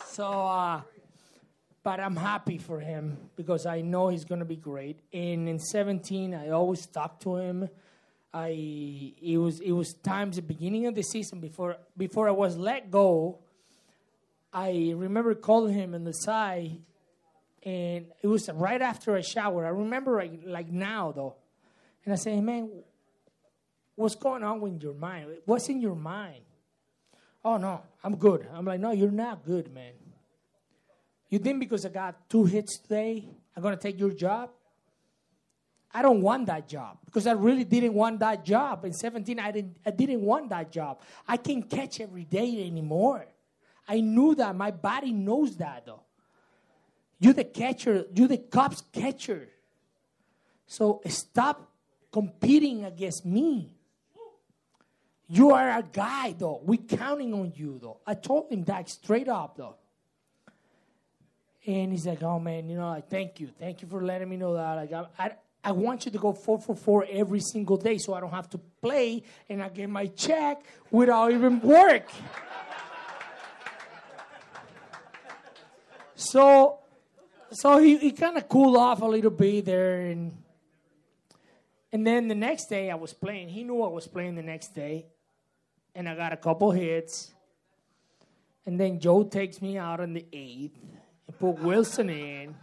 [0.06, 0.82] So, uh,
[1.82, 5.00] but I'm happy for him because I know he's going to be great.
[5.12, 7.68] And in 17, I always talked to him.
[8.34, 12.58] I it was it was times the beginning of the season before before I was
[12.58, 13.38] let go.
[14.52, 16.78] I remember calling him on the side,
[17.62, 19.64] and it was right after a shower.
[19.64, 21.36] I remember like, like now though,
[22.04, 22.70] and I said, hey, "Man,
[23.98, 25.26] what's going on with your mind?
[25.44, 26.44] What's in your mind?"
[27.44, 28.46] Oh no, I'm good.
[28.52, 29.92] I'm like, "No, you're not good, man.
[31.28, 34.50] You think because I got two hits today, I'm gonna take your job?"
[35.92, 38.84] I don't want that job because I really didn't want that job.
[38.84, 41.00] In 17, I didn't, I didn't want that job.
[41.26, 43.26] I can't catch every day anymore.
[43.88, 44.54] I knew that.
[44.54, 46.02] My body knows that, though.
[47.18, 48.04] You're the catcher.
[48.14, 49.48] You're the Cubs catcher.
[50.66, 51.72] So stop
[52.12, 53.72] competing against me.
[55.28, 56.60] You are a guy, though.
[56.62, 57.98] We're counting on you, though.
[58.06, 59.74] I told him that straight up, though.
[61.66, 64.38] And he's like, "Oh man, you know, like, thank you, thank you for letting me
[64.38, 64.90] know that.
[64.90, 68.20] I, I, I want you to go four for four every single day, so I
[68.20, 72.08] don't have to play and I get my check without even work."
[76.14, 76.78] so,
[77.50, 80.32] so he, he kind of cooled off a little bit there, and
[81.92, 83.50] and then the next day I was playing.
[83.50, 85.04] He knew I was playing the next day,
[85.94, 87.32] and I got a couple hits.
[88.66, 90.78] And then Joe takes me out in the eighth
[91.26, 92.54] and put Willson in.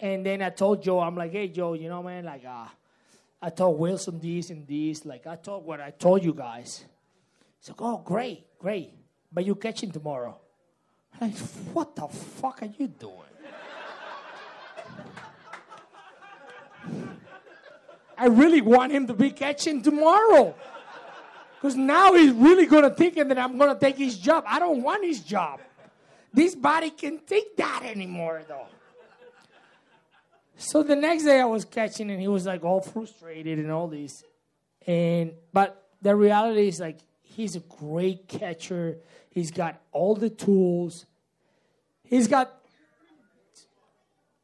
[0.00, 2.66] And then I told Joe, I'm like, hey Joe, you know, man, like, uh,
[3.40, 5.04] I told Willson this and this.
[5.04, 6.84] Like, I told what I told you guys.
[7.58, 8.94] He's like, oh, great, great.
[9.32, 10.38] But you catch him tomorrow.
[11.20, 11.38] I'm like,
[11.72, 13.31] what the fuck are you doing?
[18.22, 20.54] I really want him to be catching tomorrow.
[21.56, 24.44] Because now he's really going to think that I'm going to take his job.
[24.46, 25.58] I don't want his job.
[26.32, 28.68] This body can't take that anymore, though.
[30.56, 33.88] So the next day I was catching and he was like all frustrated and all
[33.88, 34.22] this.
[34.86, 38.98] And but the reality is like he's a great catcher.
[39.30, 41.06] He's got all the tools.
[42.04, 42.61] He's got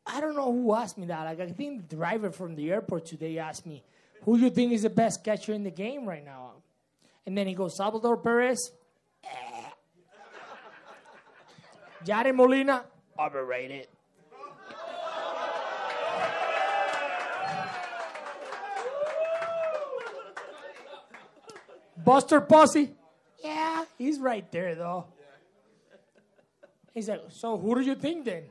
[0.09, 1.25] I don't know who asked me that.
[1.25, 3.85] Like I think the driver from the airport today asked me,
[4.23, 6.53] "Who do you think is the best catcher in the game right now?"
[7.27, 8.73] And then he goes, "Salvador Perez."
[9.23, 9.29] Eh.
[12.07, 12.85] Yadi Molina,
[13.19, 13.89] overrated.
[22.05, 22.95] Buster Posey,
[23.45, 25.05] yeah, he's right there though.
[26.95, 28.45] He's like, so who do you think then?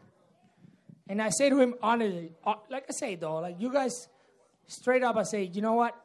[1.10, 4.08] And I say to him honestly, uh, like I say though, like you guys,
[4.68, 5.96] straight up, I say, you know what?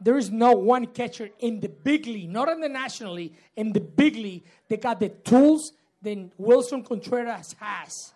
[0.00, 3.72] There is no one catcher in the big league, not in the national league, in
[3.72, 4.42] the big league.
[4.68, 5.72] They got the tools
[6.02, 8.12] that Willson Contreras has.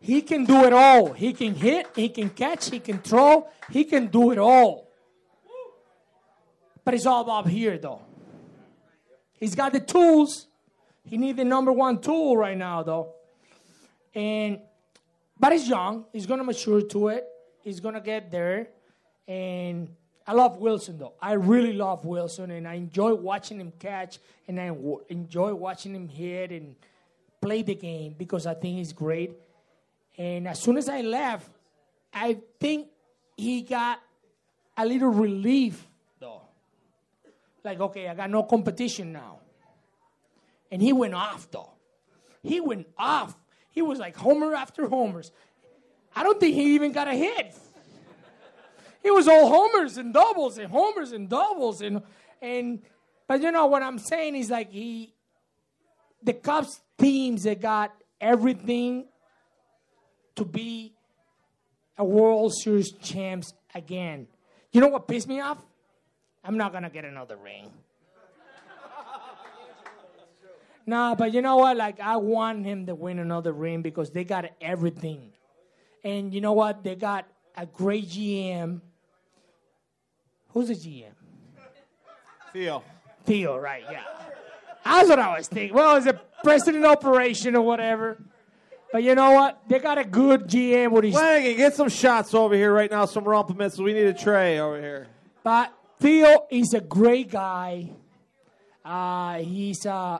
[0.00, 1.12] He can do it all.
[1.12, 4.90] He can hit, he can catch, he can throw, he can do it all.
[6.84, 8.02] But it's all about here, though.
[9.40, 10.46] He's got the tools.
[11.06, 13.14] He needs the number one tool right now, though.
[14.14, 14.60] And
[15.44, 16.06] but he's young.
[16.10, 17.28] He's gonna mature to it.
[17.62, 18.68] He's gonna get there.
[19.28, 19.94] And
[20.26, 21.12] I love Willson though.
[21.20, 24.74] I really love Willson, and I enjoy watching him catch, and I
[25.10, 26.74] enjoy watching him hit and
[27.42, 29.32] play the game because I think he's great.
[30.16, 31.50] And as soon as I left,
[32.10, 32.88] I think
[33.36, 34.00] he got
[34.78, 35.86] a little relief
[36.20, 36.40] though.
[37.62, 39.40] Like, okay, I got no competition now.
[40.70, 41.72] And he went off though.
[42.42, 43.36] He went off.
[43.74, 45.32] He was like homer after homers.
[46.14, 47.54] I don't think he even got a hit.
[49.02, 52.02] It was all homers and doubles and homers and doubles and
[52.40, 52.80] and
[53.26, 55.12] but you know what I'm saying is like he
[56.22, 59.06] the Cubs teams that got everything
[60.36, 60.94] to be
[61.98, 64.26] a World Series champs again.
[64.72, 65.58] You know what pissed me off?
[66.44, 67.72] I'm not gonna get another ring.
[70.86, 71.76] Nah, but you know what?
[71.76, 75.32] Like I want him to win another ring because they got everything.
[76.02, 76.84] And you know what?
[76.84, 77.26] They got
[77.56, 78.80] a great GM.
[80.50, 81.12] Who's the GM?
[82.52, 82.82] Theo.
[83.24, 83.82] Theo, right?
[83.90, 84.02] Yeah.
[84.84, 85.74] That's what I was thinking.
[85.74, 88.18] Well, it's a president operation or whatever.
[88.92, 89.60] But you know what?
[89.68, 91.14] They got a good GM with his.
[91.14, 93.06] Flanagan, get some shots over here right now.
[93.06, 93.80] Some Rumple Minze.
[93.80, 95.08] We need a tray over here.
[95.42, 97.90] But Theo is a great guy.
[98.84, 100.18] Uh, he's uh,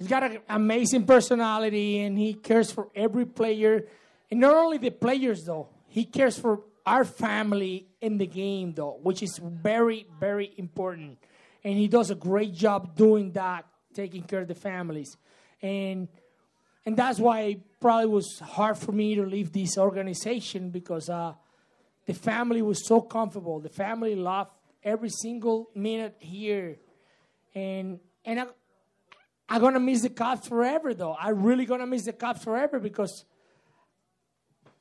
[0.00, 3.86] he's got an amazing personality, and he cares for every player,
[4.30, 5.68] and not only the players though.
[5.86, 11.18] He cares for our family in the game though, which is very very important,
[11.62, 15.16] and he does a great job doing that, taking care of the families,
[15.62, 16.08] and
[16.86, 21.34] and that's why it probably was hard for me to leave this organization because uh,
[22.06, 23.60] the family was so comfortable.
[23.60, 26.78] The family loved every single minute here,
[27.54, 28.46] and and I,
[29.50, 30.94] I'm gonna miss the Cubs forever.
[30.94, 33.24] Though I'm really gonna miss the Cubs forever because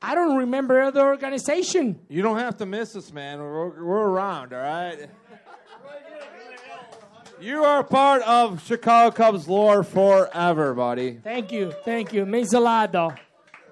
[0.01, 1.99] I don't remember other organization.
[2.07, 3.39] You don't have to miss us, man.
[3.39, 5.09] We're, we're around, all right?
[7.41, 11.20] You are part of Chicago Cubs lore forever, buddy.
[11.24, 12.26] Thank you, thank you.
[12.26, 13.13] Means a lot, though.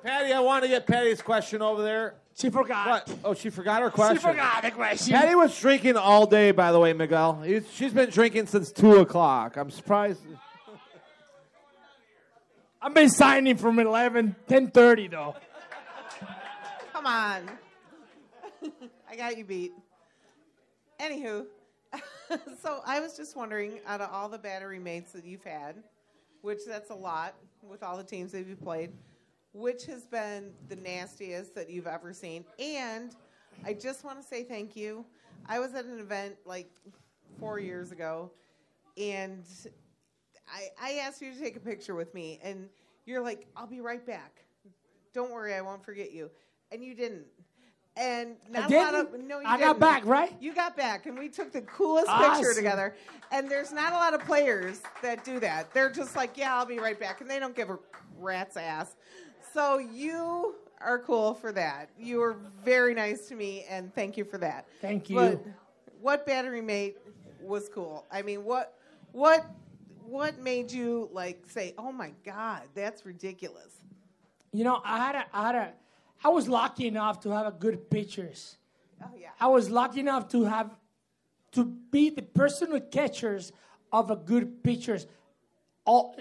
[0.03, 2.15] Patty, I want to get Patty's question over there.
[2.33, 2.87] She forgot.
[2.87, 3.19] What?
[3.25, 4.17] Oh, she forgot her question.
[4.17, 5.13] She forgot the question.
[5.13, 7.41] Patty was drinking all day, by the way, Miguel.
[7.41, 9.57] He's, she's been drinking since 2 o'clock.
[9.57, 10.21] I'm surprised.
[12.82, 15.36] I've been signing from 11, 10.30 though.
[16.93, 17.49] Come on.
[19.09, 19.73] I got you beat.
[20.99, 21.45] Anywho,
[22.61, 25.75] so I was just wondering, out of all the battery mates that you've had,
[26.41, 28.91] which that's a lot with all the teams that you've played,
[29.53, 32.45] which has been the nastiest that you've ever seen?
[32.59, 33.15] And
[33.65, 35.05] I just want to say thank you.
[35.47, 36.69] I was at an event like
[37.39, 38.32] four years ago,
[38.97, 39.43] and
[40.51, 42.69] I, I asked you to take a picture with me, and
[43.05, 44.43] you're like, I'll be right back.
[45.13, 46.29] Don't worry, I won't forget you.
[46.71, 47.25] And you didn't.
[47.95, 49.79] And not a lot of no, you I got didn't.
[49.79, 50.35] back, right?
[50.39, 52.43] You got back, and we took the coolest Awesome.
[52.43, 52.95] picture together.
[53.31, 55.73] And there's not a lot of players that do that.
[55.73, 57.79] They're just like, yeah, I'll be right back, and they don't give a
[58.19, 58.95] rat's ass.
[59.53, 61.89] So you are cool for that.
[61.97, 64.67] You were very nice to me, and thank you for that.
[64.79, 65.15] Thank you.
[65.15, 65.43] But
[65.99, 66.97] what battery mate
[67.41, 68.05] was cool?
[68.11, 68.75] I mean, what
[69.11, 69.43] what
[70.08, 73.74] what made you like say, "Oh my god, that's ridiculous"?
[74.53, 75.74] You know, I had a, I had a,
[76.24, 78.58] I was lucky enough to have a good pictures.
[79.03, 79.30] Oh yeah.
[79.39, 80.72] I was lucky enough to have,
[81.51, 83.51] to be the personal catchers
[83.91, 85.05] of a good pictures,
[85.86, 86.16] all,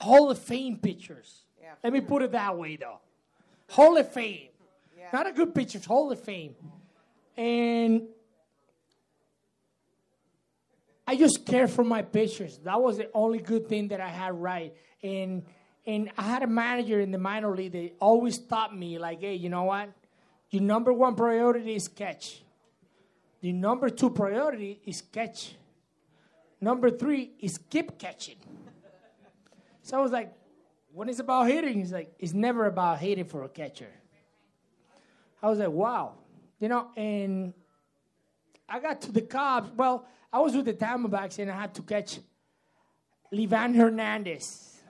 [0.00, 1.44] Hall of Fame pictures.
[1.60, 2.98] Yeah, Let me put it that way, though.
[3.70, 4.48] Hall of Fame,
[4.96, 5.10] Yeah.
[5.12, 6.54] not a good pictures, Hall of Fame,
[7.36, 8.08] and
[11.08, 12.58] I just care for my pitchers.
[12.64, 14.74] That was the only good thing that I had right.
[15.02, 15.42] And
[15.86, 19.34] and I had a manager in the minor league that always taught me, like, hey,
[19.34, 19.88] you know what?
[20.50, 22.42] Your number one priority is catch.
[23.40, 25.54] The number two priority is catch.
[26.60, 28.36] Number three is keep catching.
[29.80, 30.34] So I was like,
[30.92, 33.88] when it's about hitting, he's like, it's never about hitting for a catcher.
[35.42, 36.16] I was like, wow.
[36.60, 37.54] You know, and
[38.68, 39.70] I got to the Cubs.
[39.74, 42.18] Well, I was with the Diamondbacks and I had to catch
[43.32, 44.80] Livan Hernandez.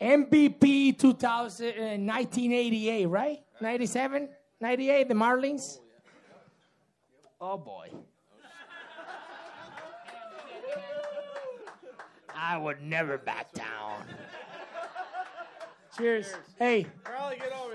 [0.00, 3.38] MVP 2000, uh, 1988, right?
[3.60, 4.28] 97?
[4.60, 5.78] 98, the Marlins?
[7.40, 7.90] Oh boy.
[12.36, 14.04] I would never back down.
[15.96, 16.34] Cheers.
[16.58, 16.86] Hey.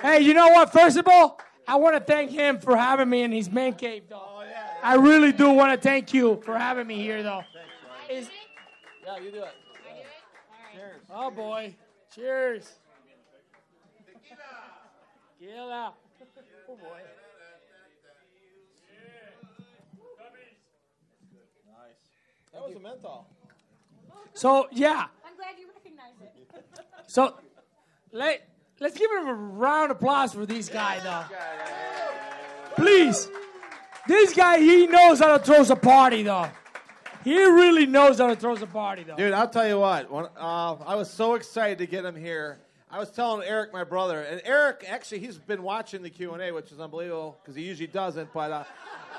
[0.01, 0.71] Hey, you know what?
[0.71, 4.03] First of all, I want to thank him for having me in his man cave,
[4.09, 4.28] though.
[4.83, 7.43] I really do want to thank you for having me here, though.
[8.09, 8.29] Is-
[9.05, 9.53] Yeah, you do it.
[11.11, 11.75] oh boy.
[12.13, 12.79] Cheers.
[15.39, 15.93] Tequila.
[16.67, 16.99] Oh boy.
[21.65, 22.53] Nice.
[22.53, 23.27] That was a menthol.
[24.33, 25.07] So yeah.
[25.25, 26.65] I'm glad you recognize it.
[27.07, 27.33] So
[28.11, 28.47] let
[28.79, 31.23] let's give him a round of applause for these guys, though.
[32.75, 33.27] Please.
[34.09, 36.49] This guy, he knows how to throw a party, though.
[37.23, 39.15] He really knows how to throw a party, though.
[39.15, 40.09] Dude, I'll tell you what.
[40.11, 42.57] When, uh, I was so excited to get him here.
[42.89, 46.41] I was telling Eric, my brother, and Eric actually he's been watching the Q and
[46.41, 48.33] A, which is unbelievable because he usually doesn't.
[48.33, 48.63] But uh,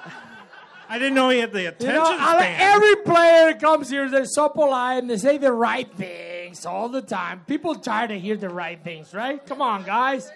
[0.89, 2.61] I didn't know he had the You attention know, I like span.
[2.75, 6.89] every player that comes here, they're so polite and they say the right things all
[6.89, 7.45] the time.
[7.47, 9.45] People try to hear the right things, right?
[9.47, 10.29] Come on, guys.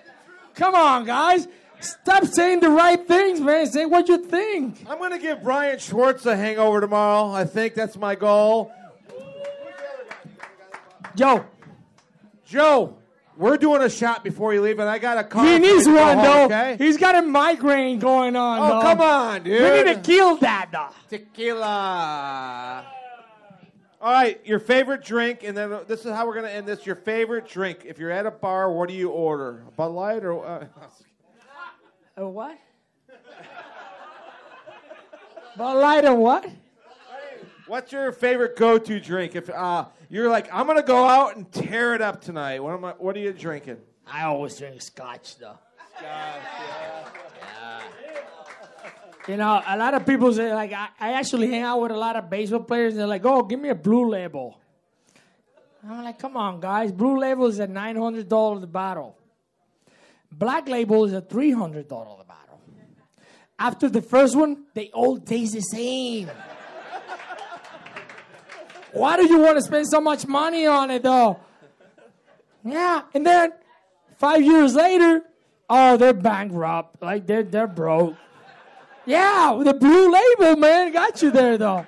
[0.54, 1.48] Come on, guys.
[1.84, 3.66] Stop saying the right things, man.
[3.66, 4.84] Say what you think.
[4.88, 7.30] I'm going to give Brian Schwartz a hangover tomorrow.
[7.30, 8.72] I think that's my goal.
[11.14, 11.44] Joe.
[12.46, 12.96] Joe,
[13.36, 15.44] we're doing a shot before you leave, and I got a car.
[15.44, 16.44] He needs you to go one, home, though.
[16.44, 16.76] Okay.
[16.78, 18.82] He's got a migraine going on, Oh, though.
[18.82, 19.62] come on, dude.
[19.62, 20.88] We need to kill that, though.
[21.08, 22.84] Tequila.
[24.00, 26.84] All right, your favorite drink, and then this is how we're going to end this.
[26.84, 27.84] Your favorite drink.
[27.86, 29.64] If you're at a bar, what do you order?
[29.66, 30.44] A Bud Light or?
[30.44, 30.66] Uh,
[32.16, 32.56] A what?
[35.56, 36.48] Bud Light and what?
[37.66, 39.34] What's your favorite go-to drink?
[39.34, 42.60] If uh, you're like, I'm gonna go out and tear it up tonight.
[42.60, 42.92] What am I?
[42.92, 43.78] What are you drinking?
[44.06, 45.58] I always drink scotch, though.
[49.26, 51.96] You know, a lot of people say, like, I, I actually hang out with a
[51.96, 52.92] lot of baseball players.
[52.92, 54.60] And they're like, oh, give me a blue label.
[55.82, 56.92] I'm like, come on, guys.
[56.92, 59.16] Blue label is at $900 a bottle.
[60.38, 62.60] Black label is a $300 bottle.
[63.58, 66.30] After the first one, they all taste the same.
[68.92, 71.38] Why do you want to spend so much money on it, though?
[72.64, 73.52] Yeah, and then
[74.16, 75.22] five years later,
[75.68, 77.02] oh, they're bankrupt.
[77.02, 78.14] Like they're they're broke.
[79.04, 81.84] Yeah, the blue label, man, got you there though.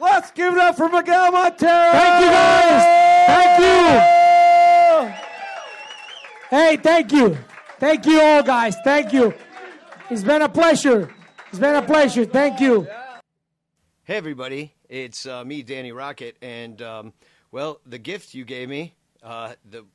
[0.00, 1.92] Let's give it up for Miguel Montero.
[1.92, 3.26] Thank you guys.
[3.26, 4.19] Thank you.
[6.50, 7.38] Hey, thank you.
[7.78, 8.74] Thank you all guys.
[8.82, 9.32] Thank you.
[10.10, 11.08] It's been a pleasure.
[11.48, 12.24] It's been a pleasure.
[12.24, 12.88] Thank you.
[14.02, 14.74] Hey, everybody.
[14.88, 16.36] It's uh, me, Danny Rocket.
[16.42, 17.12] And, um,
[17.52, 19.86] well, the gift you gave me uh, the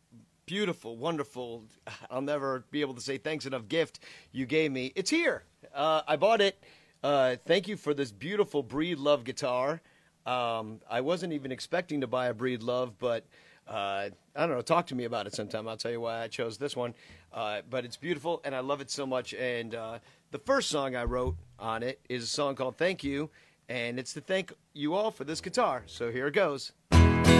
[0.45, 1.65] beautiful, wonderful,
[2.09, 3.99] I'll never be able to say thanks enough gift
[4.31, 4.93] you gave me.
[4.95, 5.43] It's here.
[5.73, 6.63] Uh, I bought it.
[7.03, 9.81] Uh, thank you for this beautiful Breedlove guitar.
[10.25, 13.25] Um, I wasn't even expecting to buy a Breedlove, but
[13.67, 14.61] uh, I don't know.
[14.61, 15.65] Talk to me about it sometime.
[15.67, 16.93] I'll tell you why I chose this one.
[17.33, 19.33] Uh, but it's beautiful, and I love it so much.
[19.33, 19.99] And uh,
[20.31, 23.29] the first song I wrote on it is a song called "Thank You,"
[23.67, 25.83] and it's to thank you all for this guitar.
[25.85, 26.71] So here it goes.
[26.91, 27.35] I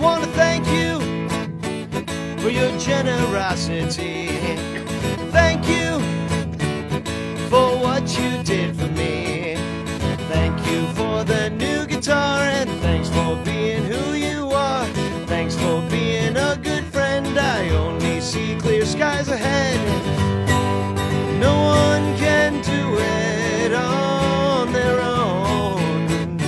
[0.00, 0.98] want to thank you
[2.40, 4.28] for your generosity.
[5.30, 5.98] Thank you
[7.48, 9.54] for what you did for me.
[10.28, 11.50] Thank you for the
[12.08, 14.86] guitar and thanks for being who you are.
[15.26, 17.38] Thanks for being a good friend.
[17.38, 19.78] I only see clear skies ahead.
[21.38, 26.38] No one can do it on their own.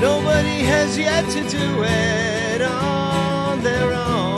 [0.00, 4.29] Nobody has yet to do it on their own.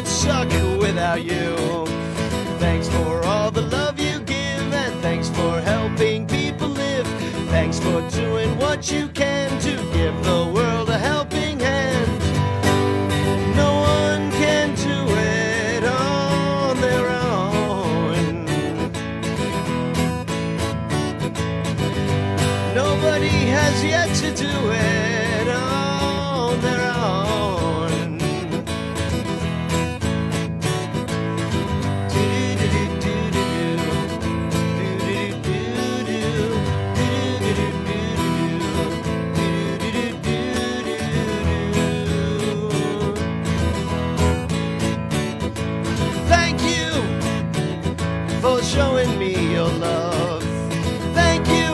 [0.00, 0.48] Would suck
[0.80, 1.84] without you.
[2.58, 7.06] Thanks for all the love you give, and thanks for helping people live.
[7.50, 10.59] Thanks for doing what you can to give the world
[48.70, 50.44] showing me your love.
[51.12, 51.70] Thank you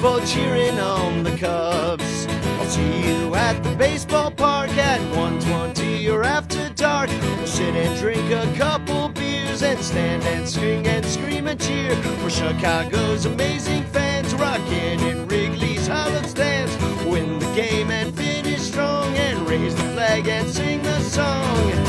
[0.00, 2.26] for cheering on the Cubs.
[2.58, 7.10] I'll see you at the baseball park at 120 or after dark.
[7.10, 11.94] We'll sit and drink a couple beers and stand and sing and scream and cheer
[11.94, 16.74] for Chicago's amazing fans rocking in Wrigley's Hollow stands.
[17.04, 21.85] Win the game and finish strong and raise the flag and sing the song.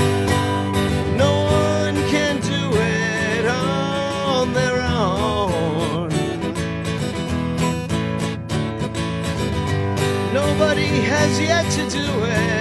[10.59, 12.56] Nobody has yet to do it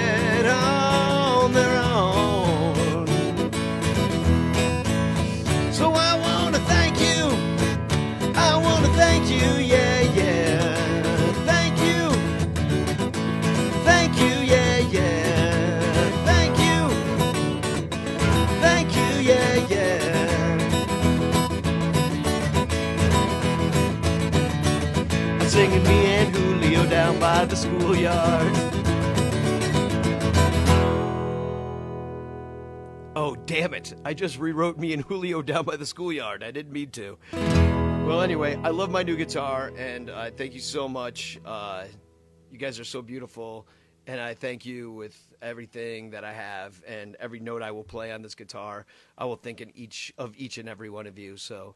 [27.37, 28.57] By the schoolyard.
[33.15, 33.93] Oh, damn it.
[34.07, 36.43] I just rewrote me and Julio down by the schoolyard.
[36.43, 37.19] I didn't mean to.
[37.35, 41.39] Well, anyway, I love my new guitar, and uh, thank you so much.
[41.45, 41.85] Uh,
[42.51, 43.69] you guys are so beautiful,
[44.07, 48.13] and I thank you with everything that I have and every note I will play
[48.13, 48.87] on this guitar.
[49.19, 51.37] I will think in each of each and every one of you.
[51.37, 51.75] So,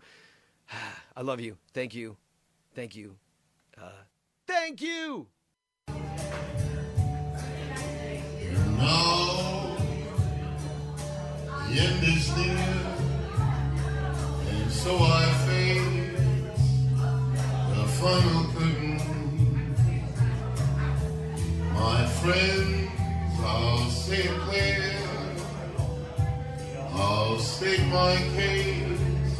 [1.19, 1.59] I love you.
[1.75, 2.17] Thank you.
[2.75, 3.17] Thank you.
[3.77, 3.91] Uh,
[4.47, 5.27] thank you.
[8.43, 9.77] And now,
[11.69, 12.77] the end is near,
[14.51, 16.21] and so I face
[17.75, 18.99] the final curtain.
[21.75, 22.91] My friends,
[23.43, 24.93] I'll stay clear,
[26.93, 29.39] I'll state my case,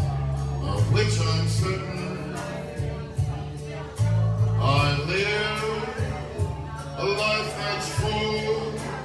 [0.63, 1.99] of which I'm certain.
[4.63, 6.10] I live
[7.01, 9.00] a life that's full.